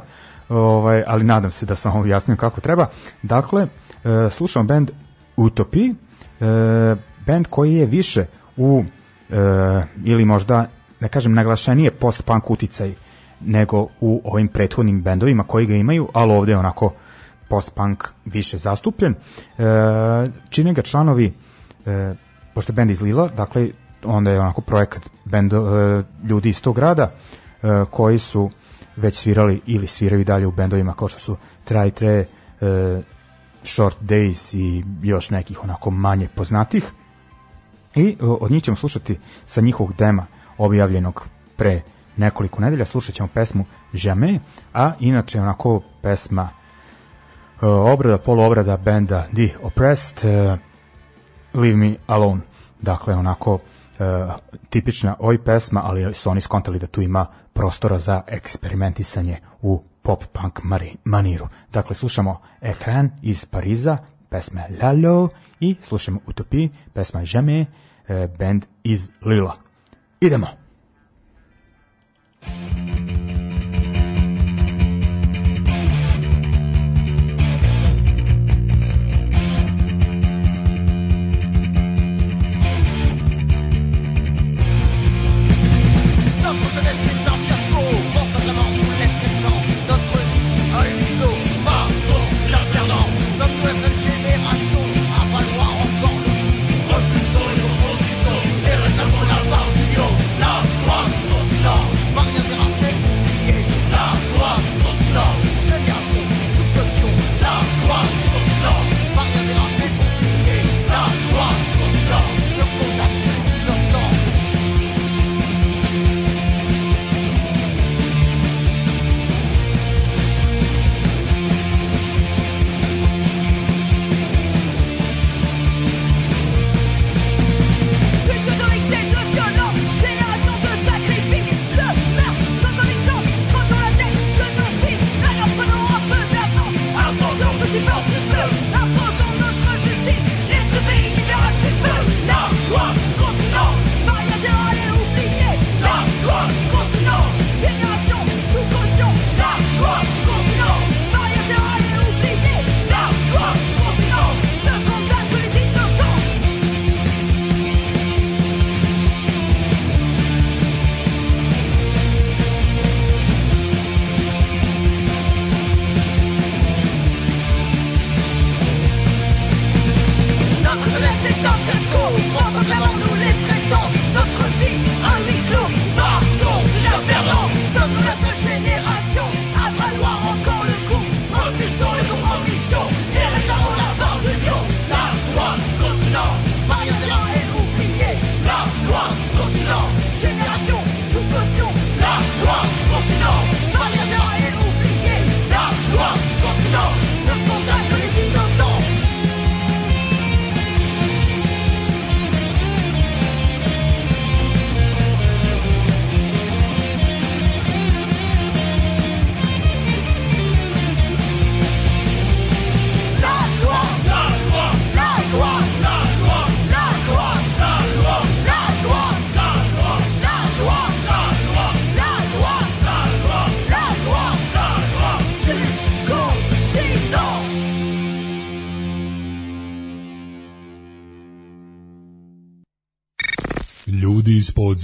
ovaj, 0.48 1.04
ali 1.06 1.24
nadam 1.24 1.50
se 1.50 1.66
da 1.66 1.74
sam 1.74 1.92
vam 1.92 2.00
objasnio 2.00 2.36
kako 2.36 2.60
treba. 2.60 2.86
Dakle, 3.22 3.62
e, 4.04 4.30
slušamo 4.30 4.64
band 4.64 4.90
Utopi, 5.36 5.90
e, 5.90 5.94
band 7.26 7.46
koji 7.50 7.74
je 7.74 7.86
više 7.86 8.26
u, 8.56 8.84
e, 9.30 9.34
ili 10.04 10.24
možda, 10.24 10.66
ne 11.00 11.08
kažem, 11.08 11.34
naglašenije 11.34 11.90
post-punk 11.90 12.50
uticaj 12.50 12.94
nego 13.40 13.88
u 14.00 14.22
ovim 14.24 14.48
prethodnim 14.48 15.02
bendovima 15.02 15.44
koji 15.44 15.66
ga 15.66 15.74
imaju, 15.74 16.08
ali 16.12 16.32
ovde 16.32 16.52
je 16.52 16.58
onako 16.58 16.92
post-punk 17.48 18.04
više 18.24 18.58
zastupljen. 18.58 19.14
E, 19.14 19.16
čine 20.50 20.72
ga 20.72 20.82
članovi, 20.82 21.32
e, 21.86 22.14
pošto 22.54 22.72
je 22.72 22.74
bend 22.74 22.90
iz 22.90 23.02
Lila, 23.02 23.28
dakle, 23.28 23.68
onda 24.04 24.30
je 24.30 24.40
onako 24.40 24.60
projekat 24.60 25.10
bendo, 25.24 25.78
e, 25.78 26.02
ljudi 26.28 26.48
iz 26.48 26.62
tog 26.62 26.76
grada 26.76 27.10
e, 27.62 27.84
koji 27.90 28.18
su 28.18 28.50
već 28.96 29.14
svirali 29.14 29.60
ili 29.66 29.86
sviraju 29.86 30.24
dalje 30.24 30.46
u 30.46 30.52
bendovima 30.52 30.92
kao 30.92 31.08
što 31.08 31.20
su 31.20 31.36
Try 31.68 31.90
Tre, 31.90 32.26
e, 32.60 33.02
Short 33.64 33.96
Days 34.00 34.58
i 34.58 34.84
još 35.02 35.30
nekih 35.30 35.64
onako 35.64 35.90
manje 35.90 36.28
poznatih. 36.34 36.92
I 37.94 38.16
od 38.20 38.50
njih 38.50 38.62
ćemo 38.62 38.76
slušati 38.76 39.18
sa 39.46 39.60
njihovog 39.60 39.94
dema 39.96 40.26
objavljenog 40.58 41.28
pre 41.56 41.82
nekoliko 42.16 42.60
nedelja. 42.60 42.84
Slušat 42.84 43.14
ćemo 43.14 43.28
pesmu 43.34 43.64
Jamais, 43.92 44.40
a 44.72 44.92
inače 45.00 45.40
onako 45.40 45.82
pesma 46.02 46.48
e, 47.62 47.66
obrada, 47.66 48.18
poluobrada 48.18 48.76
benda 48.76 49.26
The 49.34 49.48
Oppressed, 49.62 50.24
e, 50.24 50.56
Leave 51.54 51.76
Me 51.76 51.96
Alone. 52.06 52.40
Dakle, 52.80 53.14
onako 53.14 53.58
e, 53.98 54.26
tipična 54.70 55.16
oj 55.18 55.44
pesma, 55.44 55.80
ali 55.84 56.14
su 56.14 56.30
oni 56.30 56.40
skontali 56.40 56.78
da 56.78 56.86
tu 56.86 57.02
ima 57.02 57.26
prostora 57.52 57.98
za 57.98 58.22
eksperimentisanje 58.26 59.40
u 59.62 59.82
pop-punk 60.04 60.60
maniru. 61.04 61.48
Dakle, 61.72 61.94
slušamo 61.94 62.40
Ekran 62.60 63.10
iz 63.22 63.44
Pariza, 63.44 63.98
pesma 64.30 64.62
Lalo 64.82 65.28
i 65.60 65.76
slušamo 65.82 66.20
Utopie, 66.26 66.68
pesma 66.92 67.20
Jamais, 67.24 67.66
e, 68.08 68.28
band 68.38 68.64
iz 68.84 69.10
Lila. 69.22 69.54
Idemo! 70.20 70.46
Notre 72.46 73.03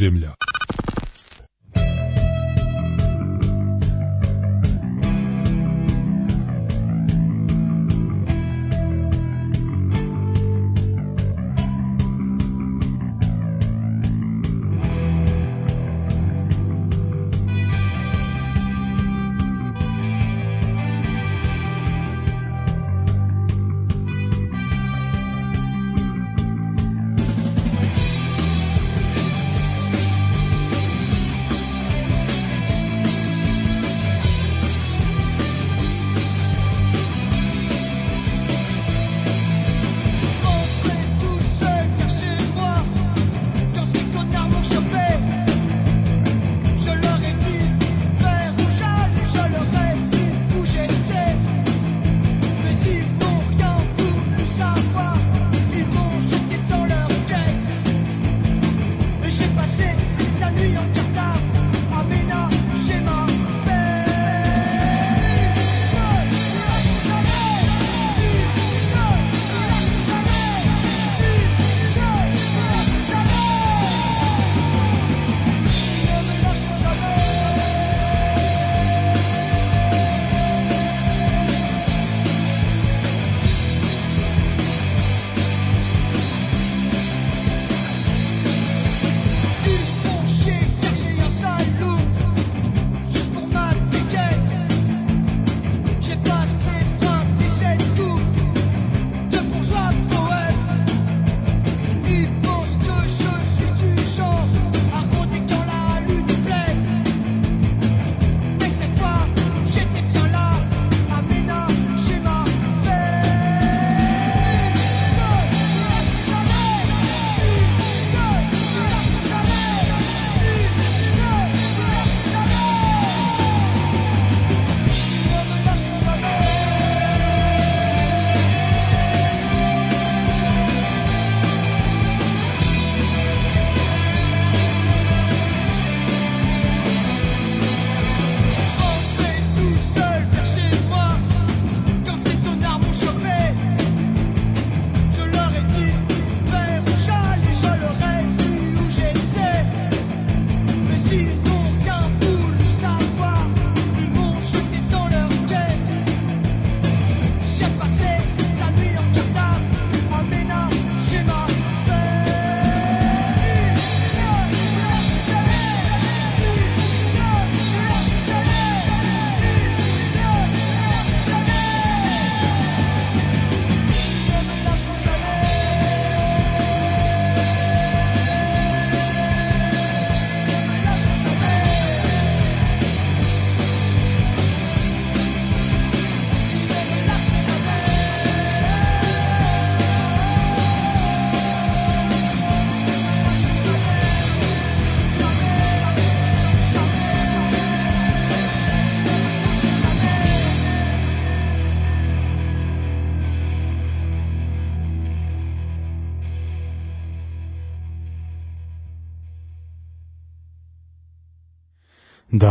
podzemlja. 0.01 0.50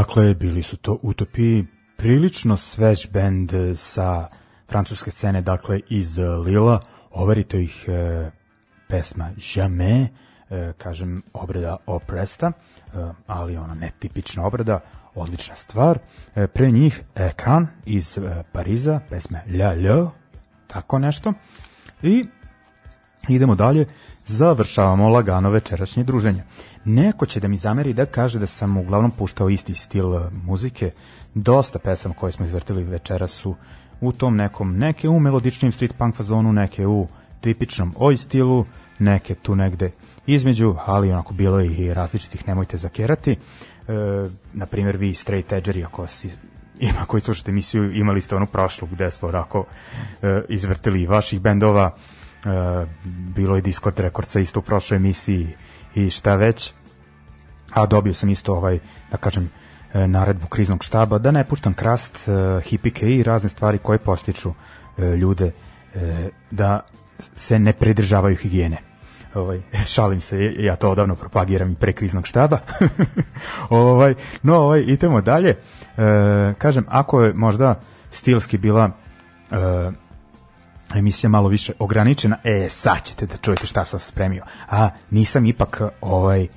Dakle, 0.10 0.34
bili 0.34 0.64
su 0.64 0.78
to 0.78 0.98
Utopiji, 1.02 1.66
prilično 1.98 2.58
svež 2.58 3.10
bend 3.12 3.54
e, 3.54 3.76
sa 3.76 4.28
francuske 4.70 5.12
scene, 5.12 5.42
dakle 5.42 5.80
iz 5.90 6.20
e, 6.20 6.28
Lila, 6.28 6.80
overito 7.12 7.58
ih 7.58 7.86
e, 7.88 8.32
pesma 8.88 9.30
Jamais, 9.38 10.10
e, 10.50 10.74
kažem 10.78 11.22
obrada 11.34 11.78
Opresta, 11.86 12.48
e, 12.48 12.52
ali 13.28 13.58
ona 13.58 13.74
netipična 13.74 14.46
obrada, 14.46 14.80
odlična 15.16 15.56
stvar. 15.56 16.00
E, 16.36 16.48
pre 16.48 16.72
njih 16.72 17.04
Ekran 17.16 17.68
iz 17.86 18.18
e, 18.18 18.44
Pariza, 18.52 19.00
pesma 19.10 19.40
La 19.60 19.74
Le, 19.74 20.08
tako 20.68 21.00
nešto. 21.00 21.34
I 22.02 22.26
idemo 23.28 23.56
dalje, 23.56 23.86
završavamo 24.30 25.10
lagano 25.10 25.50
večerašnje 25.50 26.04
druženje. 26.04 26.44
Neko 26.86 27.26
će 27.26 27.40
da 27.40 27.48
mi 27.48 27.58
zameri 27.58 27.94
da 27.94 28.06
kaže 28.06 28.40
da 28.40 28.46
sam 28.46 28.78
uglavnom 28.78 29.12
puštao 29.12 29.50
isti 29.50 29.76
stil 29.76 30.16
e, 30.16 30.30
muzike. 30.44 30.92
Dosta 31.34 31.80
pesama 31.80 32.16
koje 32.16 32.32
smo 32.32 32.46
izvrtili 32.46 32.84
večeras 32.84 33.32
su 33.32 33.56
u 34.02 34.12
tom 34.12 34.36
nekom, 34.36 34.78
neke 34.78 35.10
u 35.10 35.20
melodičnim 35.20 35.72
street 35.72 35.98
punk 35.98 36.16
fazonu, 36.16 36.54
neke 36.54 36.88
u 36.88 37.08
tipičnom 37.42 37.94
oj 37.98 38.18
stilu, 38.18 38.66
neke 39.00 39.36
tu 39.36 39.56
negde 39.56 39.92
između, 40.28 40.76
ali 40.86 41.12
onako 41.12 41.34
bilo 41.34 41.60
je 41.60 41.78
i 41.78 41.94
različitih, 41.94 42.48
nemojte 42.48 42.78
zakerati. 42.78 43.32
E, 43.32 43.38
na 44.54 44.66
primjer, 44.66 44.98
vi 44.98 45.14
straight 45.14 45.52
edgeri, 45.52 45.84
ako 45.84 46.08
si 46.08 46.30
ima 46.80 47.06
koji 47.08 47.22
slušate 47.22 47.52
emisiju, 47.52 47.92
imali 47.92 48.22
ste 48.22 48.36
onu 48.36 48.46
prošlu 48.46 48.88
gde 48.92 49.12
smo 49.12 49.28
onako 49.28 49.66
e, 50.22 50.42
izvrtili 50.50 51.08
vaših 51.08 51.42
bendova, 51.42 51.92
bilo 53.36 53.56
je 53.56 53.62
Discord 53.62 54.00
rekordca 54.00 54.40
isto 54.40 54.60
u 54.60 54.64
prošloj 54.64 54.96
emisiji 54.96 55.56
i 55.96 56.10
šta 56.10 56.36
već, 56.36 56.74
a 57.74 57.86
dobio 57.86 58.14
sam 58.14 58.30
isto 58.30 58.54
ovaj, 58.54 58.80
da 59.12 59.18
kažem, 59.18 59.50
e, 59.94 60.08
naredbu 60.08 60.48
kriznog 60.48 60.84
štaba 60.84 61.18
da 61.18 61.32
ne 61.32 61.44
puštam 61.44 61.74
krast, 61.74 62.30
e, 62.30 62.62
hipike 62.62 63.06
i 63.06 63.24
razne 63.24 63.50
stvari 63.50 63.78
koje 63.78 63.98
postiču 64.00 64.52
e, 64.98 65.06
ljude 65.06 65.52
e, 65.96 66.30
da 66.52 66.80
se 67.36 67.60
ne 67.60 67.74
pridržavaju 67.74 68.36
higijene. 68.36 68.78
Ovaj, 69.34 69.62
šalim 69.94 70.22
se, 70.22 70.54
ja 70.58 70.76
to 70.76 70.92
odavno 70.92 71.16
propagiram 71.16 71.72
i 71.72 71.76
pre 71.76 71.94
kriznog 71.94 72.28
štaba. 72.28 72.60
ovaj, 73.70 74.16
no, 74.44 74.56
ovaj, 74.56 74.84
idemo 74.88 75.22
dalje. 75.22 75.50
E, 75.50 76.54
kažem, 76.58 76.86
ako 76.88 77.22
je 77.22 77.34
možda 77.34 77.80
stilski 78.12 78.58
bila 78.58 78.92
e, 79.52 79.56
emisija 80.96 81.30
malo 81.30 81.50
više 81.50 81.74
ograničena, 81.80 82.38
e, 82.44 82.68
sad 82.70 83.04
ćete 83.04 83.26
da 83.26 83.38
čujete 83.38 83.68
šta 83.68 83.86
sam 83.86 84.00
spremio. 84.00 84.44
A 84.70 84.90
nisam 85.10 85.46
ipak 85.46 85.82
ovaj 86.02 86.48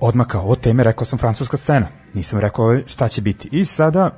odmaka 0.00 0.40
od 0.40 0.60
teme, 0.60 0.84
rekao 0.84 1.04
sam 1.04 1.18
francuska 1.18 1.56
scena. 1.56 1.86
Nisam 2.14 2.38
rekao 2.38 2.64
ovaj, 2.64 2.82
šta 2.86 3.08
će 3.08 3.20
biti. 3.20 3.48
I 3.52 3.64
sada 3.64 4.10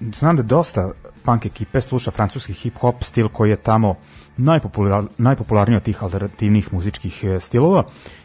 znam 0.00 0.36
da 0.36 0.42
dosta 0.42 0.90
punk 1.24 1.46
ekipe 1.46 1.80
sluša 1.80 2.10
francuski 2.10 2.52
hip-hop 2.52 2.94
stil 3.04 3.28
koji 3.28 3.50
je 3.50 3.56
tamo 3.56 3.94
najpopular, 4.36 5.04
najpopularniji 5.18 5.76
od 5.76 5.82
tih 5.82 6.02
alternativnih 6.02 6.72
muzičkih 6.72 7.24
e, 7.24 7.40
stilova 7.40 7.82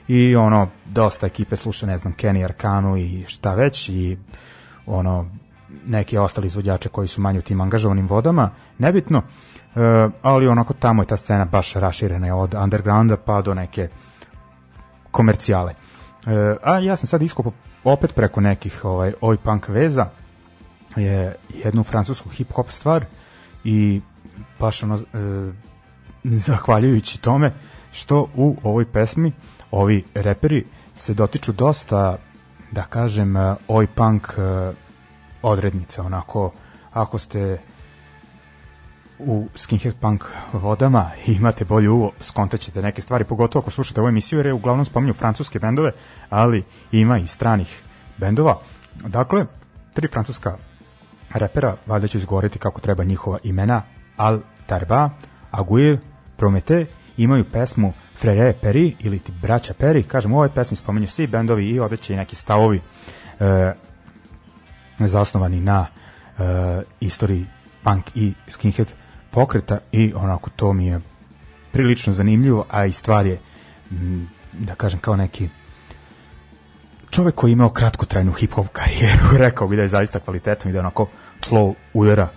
i 0.08 0.36
ono, 0.36 0.68
dosta 0.86 1.28
ekipe 1.28 1.56
sluša, 1.56 1.86
ne 1.86 1.98
znam, 1.98 2.14
Kenny 2.14 2.44
Arcanu 2.44 2.98
i 2.98 3.26
šta 3.28 3.54
već 3.54 3.90
i 3.90 4.18
ono, 4.86 5.30
neki 5.86 6.18
ostali 6.18 6.48
izvođače 6.48 6.90
koji 6.90 7.08
su 7.08 7.22
manje 7.22 7.40
u 7.40 7.42
tim 7.42 7.62
angažovanim 7.62 8.08
vodama, 8.08 8.50
nebitno, 8.78 9.22
e, 9.76 10.10
ali 10.22 10.48
onako 10.48 10.74
tamo 10.74 11.02
je 11.02 11.08
ta 11.08 11.18
scena 11.18 11.46
baš 11.46 11.74
raširena 11.74 12.36
od 12.36 12.54
undergrounda 12.54 13.18
pa 13.18 13.42
do 13.42 13.54
neke 13.54 13.90
komercijale. 15.12 15.74
E, 16.28 16.56
a 16.64 16.80
ja 16.80 16.96
sam 16.96 17.08
sad 17.08 17.22
iskopao 17.22 17.54
opet 17.84 18.16
preko 18.16 18.42
nekih 18.42 18.86
ovaj, 18.86 19.14
oj 19.22 19.38
punk 19.38 19.68
veza 19.68 20.06
je 20.96 21.36
jednu 21.64 21.84
francusku 21.84 22.30
hip 22.30 22.52
hop 22.54 22.70
stvar 22.70 23.06
i 23.64 24.02
baš 24.60 24.84
ono 24.84 24.96
e, 24.96 25.02
zahvaljujući 26.24 27.22
tome 27.22 27.54
što 27.92 28.28
u 28.36 28.58
ovoj 28.64 28.86
pesmi 28.86 29.32
ovi 29.72 30.04
reperi 30.14 30.66
se 30.96 31.14
dotiču 31.14 31.52
dosta 31.52 32.18
da 32.72 32.84
kažem 32.84 33.38
e, 33.38 33.56
oj 33.68 33.88
punk 33.88 34.28
odrednice 35.42 36.02
onako 36.02 36.52
ako 36.94 37.20
ste 37.20 37.58
u 39.20 39.48
skinhead 39.56 39.96
punk 40.00 40.24
vodama 40.54 41.12
i 41.28 41.34
imate 41.34 41.66
bolje 41.66 41.90
uvo, 41.90 42.12
skontaćete 42.20 42.82
neke 42.82 43.02
stvari, 43.02 43.24
pogotovo 43.24 43.62
ako 43.62 43.72
slušate 43.72 44.02
ovu 44.02 44.10
emisiju, 44.10 44.40
jer 44.40 44.46
je 44.46 44.54
uglavnom 44.54 44.86
spominju 44.86 45.14
francuske 45.14 45.60
bendove, 45.60 45.92
ali 46.30 46.64
ima 46.92 47.18
i 47.18 47.28
stranih 47.28 47.84
bendova. 48.18 48.60
Dakle, 49.08 49.46
tri 49.94 50.08
francuska 50.08 50.58
repera, 51.34 51.76
valjda 51.86 52.08
ću 52.08 52.18
izgovoriti 52.18 52.60
kako 52.60 52.82
treba 52.82 53.04
njihova 53.04 53.38
imena, 53.44 53.82
Al 54.18 54.40
Tarba, 54.66 55.10
Aguil, 55.52 55.98
Promete, 56.38 56.86
imaju 57.18 57.46
pesmu 57.52 57.94
Frere 58.18 58.54
Peri 58.62 58.96
ili 59.00 59.20
ti 59.20 59.32
Braća 59.42 59.74
Peri, 59.74 60.04
kažem 60.04 60.34
u 60.34 60.36
ovoj 60.36 60.50
pesmi 60.50 60.78
spominju 60.78 61.08
svi 61.08 61.28
bendovi 61.28 61.66
i 61.66 61.80
odeće 61.80 62.14
i 62.14 62.18
neki 62.18 62.36
stavovi. 62.36 62.82
E, 63.40 63.74
zasnovani 65.08 65.60
na 65.60 65.86
e, 65.88 66.44
istoriji 67.00 67.46
punk 67.84 68.06
i 68.16 68.34
skinhead 68.48 68.94
pokreta 69.32 69.78
i 69.92 70.14
onako 70.16 70.50
to 70.50 70.74
mi 70.74 70.88
je 70.88 71.00
prilično 71.72 72.14
zanimljivo, 72.14 72.66
a 72.70 72.86
i 72.86 72.92
stvar 72.92 73.26
je 73.26 73.40
da 74.54 74.76
kažem 74.76 75.00
kao 75.00 75.16
neki 75.16 75.50
čovek 77.10 77.36
koji 77.36 77.52
je 77.52 77.54
imao 77.54 77.70
kratkotrajnu 77.70 78.32
hip-hop 78.32 78.68
karijeru, 78.72 79.38
rekao 79.46 79.68
bi 79.68 79.76
da 79.76 79.82
je 79.82 79.88
zaista 79.88 80.20
kvalitetno 80.20 80.70
i 80.70 80.74
da 80.74 80.80
onako 80.80 81.08
flow 81.50 81.74
udara 81.94 82.28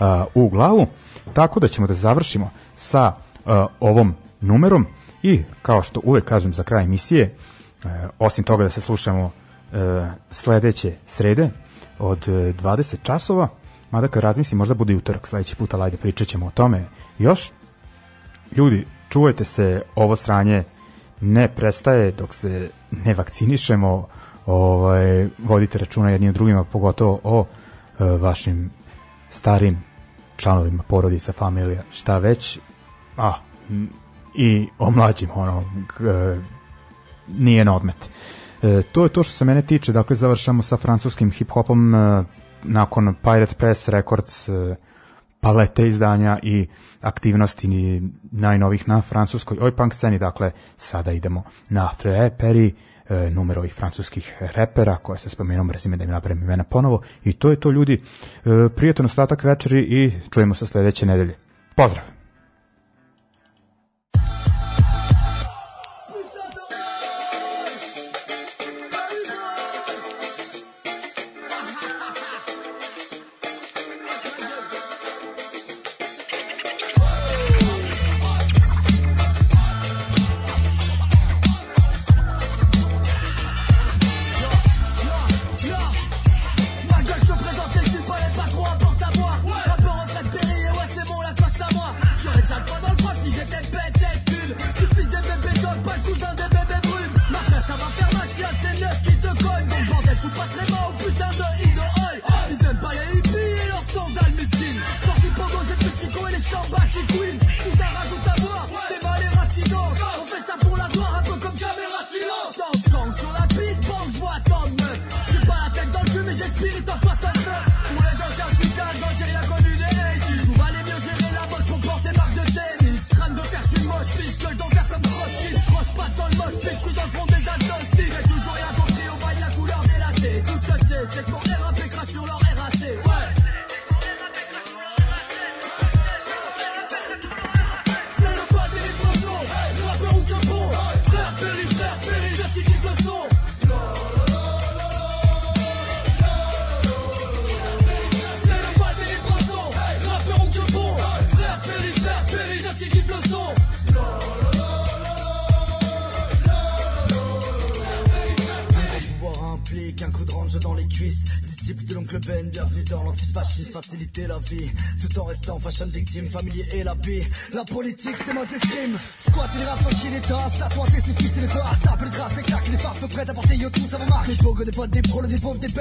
uh, 0.00 0.06
u 0.34 0.48
glavu. 0.48 0.86
Tako 1.32 1.60
da 1.60 1.68
ćemo 1.68 1.86
da 1.86 1.94
završimo 1.94 2.50
sa 2.76 3.12
uh, 3.44 3.52
ovom 3.80 4.14
numerom 4.40 4.86
i 5.22 5.42
kao 5.62 5.82
što 5.82 6.00
uvek 6.04 6.24
kažem 6.24 6.52
za 6.52 6.62
kraj 6.62 6.84
emisije, 6.84 7.32
uh, 7.84 7.90
osim 8.18 8.44
toga 8.44 8.64
da 8.64 8.70
se 8.70 8.80
slušamo 8.80 9.24
uh, 9.24 9.30
sledeće 10.30 10.94
srede 11.04 11.50
od 12.02 12.28
uh, 12.28 12.34
20 12.34 12.96
časova, 13.02 13.48
mada 13.90 14.08
kad 14.08 14.22
razmislim 14.22 14.58
možda 14.58 14.74
bude 14.74 14.96
utorak 14.96 15.26
sledeći 15.26 15.56
put, 15.56 15.74
ali 15.74 15.82
ajde 15.82 15.96
pričat 15.96 16.28
ćemo 16.28 16.46
o 16.46 16.50
tome 16.50 16.84
još. 17.18 17.50
Ljudi, 18.56 18.86
čuvajte 19.08 19.44
se, 19.44 19.82
ovo 19.94 20.16
sranje 20.16 20.64
ne 21.20 21.48
prestaje 21.48 22.12
dok 22.12 22.34
se 22.34 22.70
ne 22.90 23.14
vakcinišemo, 23.14 24.06
ovaj, 24.46 25.28
vodite 25.38 25.78
računa 25.78 26.10
jednim 26.10 26.32
drugima, 26.32 26.64
pogotovo 26.64 27.20
o 27.24 27.44
e, 27.98 28.04
vašim 28.04 28.70
starim 29.28 29.84
članovima 30.36 30.82
porodica, 30.82 31.32
familija, 31.32 31.82
šta 31.90 32.18
već, 32.18 32.58
a 33.16 33.34
i 34.34 34.68
o 34.78 34.90
mlađim, 34.90 35.28
ono, 35.34 35.60
e, 35.60 36.40
nije 37.28 37.64
na 37.64 37.76
odmet. 37.76 38.10
E, 38.62 38.82
to 38.92 39.04
je 39.04 39.08
to 39.08 39.22
što 39.22 39.32
se 39.32 39.44
mene 39.44 39.62
tiče, 39.62 39.92
dakle 39.92 40.16
završamo 40.16 40.62
sa 40.62 40.76
francuskim 40.76 41.30
hip-hopom 41.30 41.94
e, 41.94 42.24
nakon 42.64 43.14
Pirate 43.22 43.54
Press 43.54 43.88
Records 43.88 44.48
e, 44.48 44.76
palete 45.40 45.86
izdanja 45.86 46.38
i 46.42 46.66
aktivnosti 47.00 47.68
najnovih 48.30 48.88
na 48.88 49.02
francuskoj 49.02 49.58
oj 49.60 49.76
punk 49.76 49.94
sceni, 49.94 50.18
dakle 50.18 50.50
sada 50.76 51.12
idemo 51.12 51.42
na 51.68 51.90
Frere 51.98 52.30
Perry, 52.38 52.72
e, 53.08 53.30
numer 53.30 53.70
francuskih 53.74 54.36
repera 54.54 54.96
koje 54.96 55.18
se 55.18 55.30
spomenom, 55.30 55.66
mrzime 55.66 55.96
da 55.96 56.04
im 56.04 56.10
napravim 56.10 56.42
imena 56.42 56.64
ponovo 56.64 57.02
i 57.24 57.32
to 57.32 57.50
je 57.50 57.60
to 57.60 57.70
ljudi, 57.70 57.94
e, 58.44 58.68
prijatan 58.76 59.06
ostatak 59.06 59.44
večeri 59.44 59.80
i 59.80 60.12
čujemo 60.30 60.54
se 60.54 60.66
sledeće 60.66 61.06
nedelje. 61.06 61.34
Pozdrav! 61.76 62.21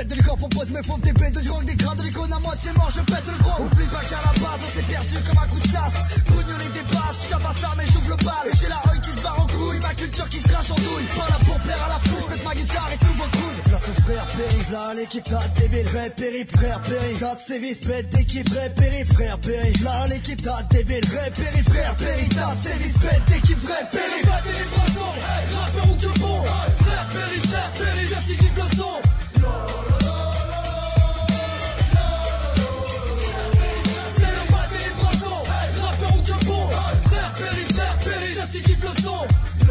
Bêtes 0.02 0.10
de 0.10 0.16
l'école 0.16 0.38
propose 0.38 0.72
mes 0.72 0.84
fauves, 0.84 1.02
des 1.02 1.14
bêtes 1.14 1.36
de 1.36 1.42
drogue, 1.42 1.66
des 1.66 1.76
crades 1.76 1.98
de 1.98 2.04
l'icône 2.04 2.34
à 2.34 2.40
moitié 2.40 2.72
mort, 2.74 2.90
je 2.90 3.02
pète 3.02 3.26
le 3.26 3.44
gros. 3.44 3.64
Oublie 3.66 3.86
pas 3.88 4.02
qu'à 4.02 4.18
la 4.26 4.34
base, 4.42 4.62
on 4.66 4.68
s'est 4.68 4.88
perdu 4.90 5.16
comme 5.28 5.38
un 5.38 5.48
coup 5.48 5.60
de 5.60 5.68
chasse. 5.68 5.98
Brugnoler 6.26 6.72
des 6.74 6.86
passes, 6.90 7.30
je 7.30 7.36
à 7.36 7.54
ça, 7.54 7.70
mais 7.78 7.86
j'ouvre 7.86 8.10
le 8.10 8.18
bal. 8.26 8.46
Et 8.50 8.58
j'ai 8.58 8.70
la 8.70 8.82
œil 8.92 9.02
qui 9.02 9.12
se 9.12 9.22
barre 9.22 9.40
en 9.40 9.48
couille, 9.48 9.80
ma 9.82 9.94
culture 9.94 10.30
qui 10.30 10.40
se 10.40 10.48
crache 10.48 10.72
en 10.72 10.76
douille. 10.76 11.06
Pas 11.06 11.30
là 11.30 11.38
pour 11.46 11.60
plaire 11.60 11.84
à 11.86 11.90
la 11.90 12.00
fouche, 12.10 12.30
mettre 12.30 12.46
ma 12.46 12.56
guitare 12.56 12.90
et 12.94 12.98
tous 12.98 13.14
vos 13.14 13.30
coudes. 13.30 13.62
Place 13.66 13.88
au 13.90 14.02
frais 14.02 14.14
frère 14.14 14.26
péri, 14.26 14.62
là 14.72 14.94
l'équipe 14.96 15.24
t'as 15.24 15.48
débile, 15.62 15.88
vrai 15.94 16.10
péri, 16.10 16.46
frère 16.50 16.82
péri, 16.82 17.16
t'as 17.20 17.36
de 17.36 17.40
sévices, 17.40 17.88
bête 17.88 18.10
d'équipe, 18.10 18.50
vrai 18.50 18.70
péri, 18.76 19.06
frère 19.06 19.38
péri, 19.38 19.74
là 19.84 20.06
l'équipe 20.10 20.42
t'as 20.42 20.64
débile, 20.64 21.06
vrai 21.06 21.32
péri, 21.32 21.62
frère 21.62 21.96
péri, 21.96 22.30
t'as 22.30 22.56
de 22.56 22.64
sévices, 22.64 23.00
bête 23.00 23.26
d'équipe, 23.30 23.60
vrai 23.60 23.82
C'est 23.86 23.98
péri. 23.98 24.22
le 24.22 24.28
bas 24.28 24.42
des 24.42 25.56
rappeur 25.56 25.86
ou 25.92 25.96
que 25.96 26.20
bon 26.20 26.44
Frère 26.80 27.08
Péri, 27.12 27.40
frère 27.48 27.72
Péri, 27.74 28.08
je 28.08 28.28
sais 28.28 28.38
kiffe 28.38 28.56
le 28.56 28.78
son 28.78 29.11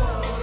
Oh. 0.02 0.39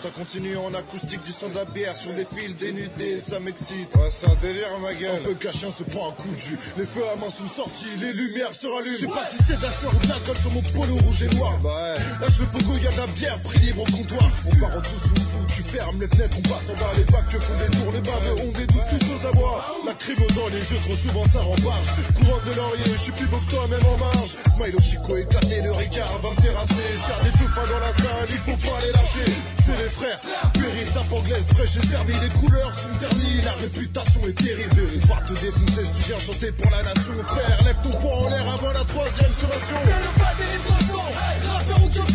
Ça 0.00 0.08
continue 0.10 0.56
en 0.56 0.72
acoustique 0.72 1.22
du 1.24 1.32
son 1.32 1.50
de 1.50 1.56
la 1.56 1.66
bière 1.66 1.94
sur 1.94 2.12
des 2.14 2.24
fils 2.24 2.56
dénudés, 2.56 3.20
ça 3.20 3.38
m'excite. 3.38 3.94
Ouais, 3.96 4.08
c'est 4.10 4.26
un 4.26 4.34
délire, 4.40 4.78
ma 4.80 4.94
gueule. 4.94 5.20
Un 5.20 5.24
peu 5.24 5.34
caché, 5.34 5.66
on 5.66 5.72
se 5.72 5.82
prend 5.84 6.08
un 6.08 6.12
coup 6.12 6.32
de 6.32 6.38
jus. 6.38 6.58
Les 6.78 6.86
feux 6.86 7.04
à 7.12 7.16
main 7.16 7.28
sont 7.28 7.46
sortis, 7.46 7.92
les 8.00 8.12
lumières 8.14 8.54
se 8.54 8.66
rallument. 8.66 8.96
Je 8.96 9.00
sais 9.00 9.12
pas 9.12 9.26
si 9.28 9.36
c'est 9.46 9.58
de 9.58 9.62
la 9.62 9.70
sueur 9.70 9.92
ou 9.94 9.98
de 9.98 10.08
l'alcool 10.08 10.38
sur 10.38 10.50
mon 10.52 10.62
polo 10.62 10.94
rouge 11.04 11.22
et 11.22 11.36
noir. 11.36 11.52
Bah 11.62 11.68
ouais. 11.68 12.00
Là, 12.20 12.26
je 12.32 12.40
veux 12.40 12.46
pogo, 12.46 12.78
y'a 12.78 12.90
de 12.90 12.96
la 12.96 13.06
bière, 13.08 13.42
prix 13.42 13.58
libre 13.58 13.82
au 13.82 13.90
comptoir. 13.92 14.30
On 14.46 14.56
part 14.56 14.72
en 14.72 14.80
tous 14.80 15.00
sous 15.04 15.20
fou, 15.20 15.40
tu 15.54 15.62
fermes 15.62 16.00
les 16.00 16.08
fenêtres, 16.08 16.36
on 16.38 16.48
passe 16.48 16.70
en 16.72 16.76
bas, 16.80 16.92
les 16.96 17.04
bacs 17.04 17.28
que 17.28 17.38
font 17.38 17.58
des 17.60 17.70
tours, 17.76 17.92
les 17.92 18.00
baveux 18.00 18.48
ont 18.48 18.52
des 18.56 18.66
doutes, 18.72 18.88
tous 18.88 19.04
aux 19.12 19.26
abois. 19.28 19.84
La 19.84 19.92
crime 20.00 20.24
dans 20.32 20.48
les 20.48 20.64
yeux, 20.64 20.80
trop 20.80 20.96
souvent 20.96 21.24
ça 21.28 21.40
rembarge. 21.40 21.88
Couronne 22.16 22.44
de 22.48 22.56
laurier, 22.56 22.88
je 22.88 23.02
suis 23.04 23.12
plus 23.12 23.26
beau 23.26 23.36
que 23.36 23.50
toi, 23.50 23.68
même 23.68 23.84
en 23.84 23.98
marge. 23.98 24.40
Smile 24.56 24.76
au 24.76 24.80
chico 24.80 25.16
éclaté, 25.16 25.60
le 25.60 25.72
ricard 25.72 26.08
va 26.24 26.30
me 26.30 26.40
terrasser. 26.40 26.88
S'il 26.96 27.12
y 27.12 27.20
a 27.20 27.20
des 27.20 27.36
fins 27.36 27.68
dans 27.68 27.80
la 27.84 27.92
salle, 27.92 28.28
il 28.30 28.40
faut 28.48 28.60
pas 28.64 28.80
les 28.80 28.92
lâcher. 28.92 29.28
C'est 29.66 29.76
les 29.76 29.89
frères, 29.90 30.20
Péri, 30.54 30.84
sape 30.84 31.12
anglaise, 31.12 31.44
fraîche 31.54 31.76
et 31.76 31.86
servi. 31.86 32.12
Les 32.20 32.28
couleurs 32.40 32.74
sont 32.74 32.94
ternies, 32.98 33.40
la 33.44 33.52
réputation 33.52 34.20
est 34.26 34.38
terrible. 34.38 34.82
Va 35.08 35.16
te 35.26 35.32
défoncer 35.40 35.84
si 35.84 36.02
tu 36.02 36.08
viens 36.08 36.18
chanter 36.18 36.52
pour 36.52 36.70
la 36.70 36.82
nation. 36.82 37.12
Frère, 37.26 37.62
lève 37.64 37.80
ton 37.82 37.90
poing 37.98 38.12
en 38.12 38.30
l'air 38.30 38.46
avant 38.54 38.72
la 38.72 38.84
troisième 38.84 39.32
sommation. 39.32 39.76
C'est 39.82 39.90
le 39.90 40.10
bas 40.18 40.34
des 40.38 40.58
poissons, 40.66 41.10
rappeur 41.52 41.84
ou 41.84 41.88
que 41.88 42.12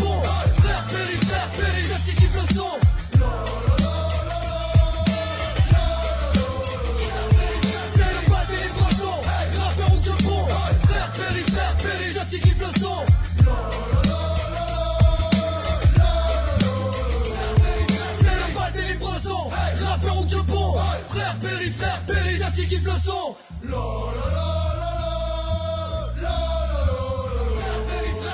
qui 22.68 22.76
kiffe 22.76 22.86
le 22.86 22.92
son. 22.92 23.36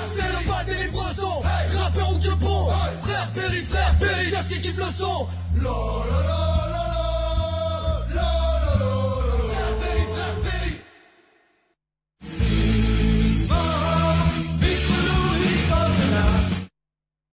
C'est 0.06 0.22
le 0.22 0.48
pas 0.48 0.64
des 0.64 0.88
Brasson, 0.88 1.42
hey. 1.44 1.78
rappeur 1.78 2.10
ou 2.12 2.18
que 2.18 2.34
bon. 2.34 2.68
Hey. 2.68 3.02
Frère 3.02 3.30
Péri, 3.32 3.62
frère 3.62 3.94
Péri, 3.98 4.32
qui 4.48 4.60
kiffe 4.60 4.76
le 4.76 4.92
son. 4.92 5.26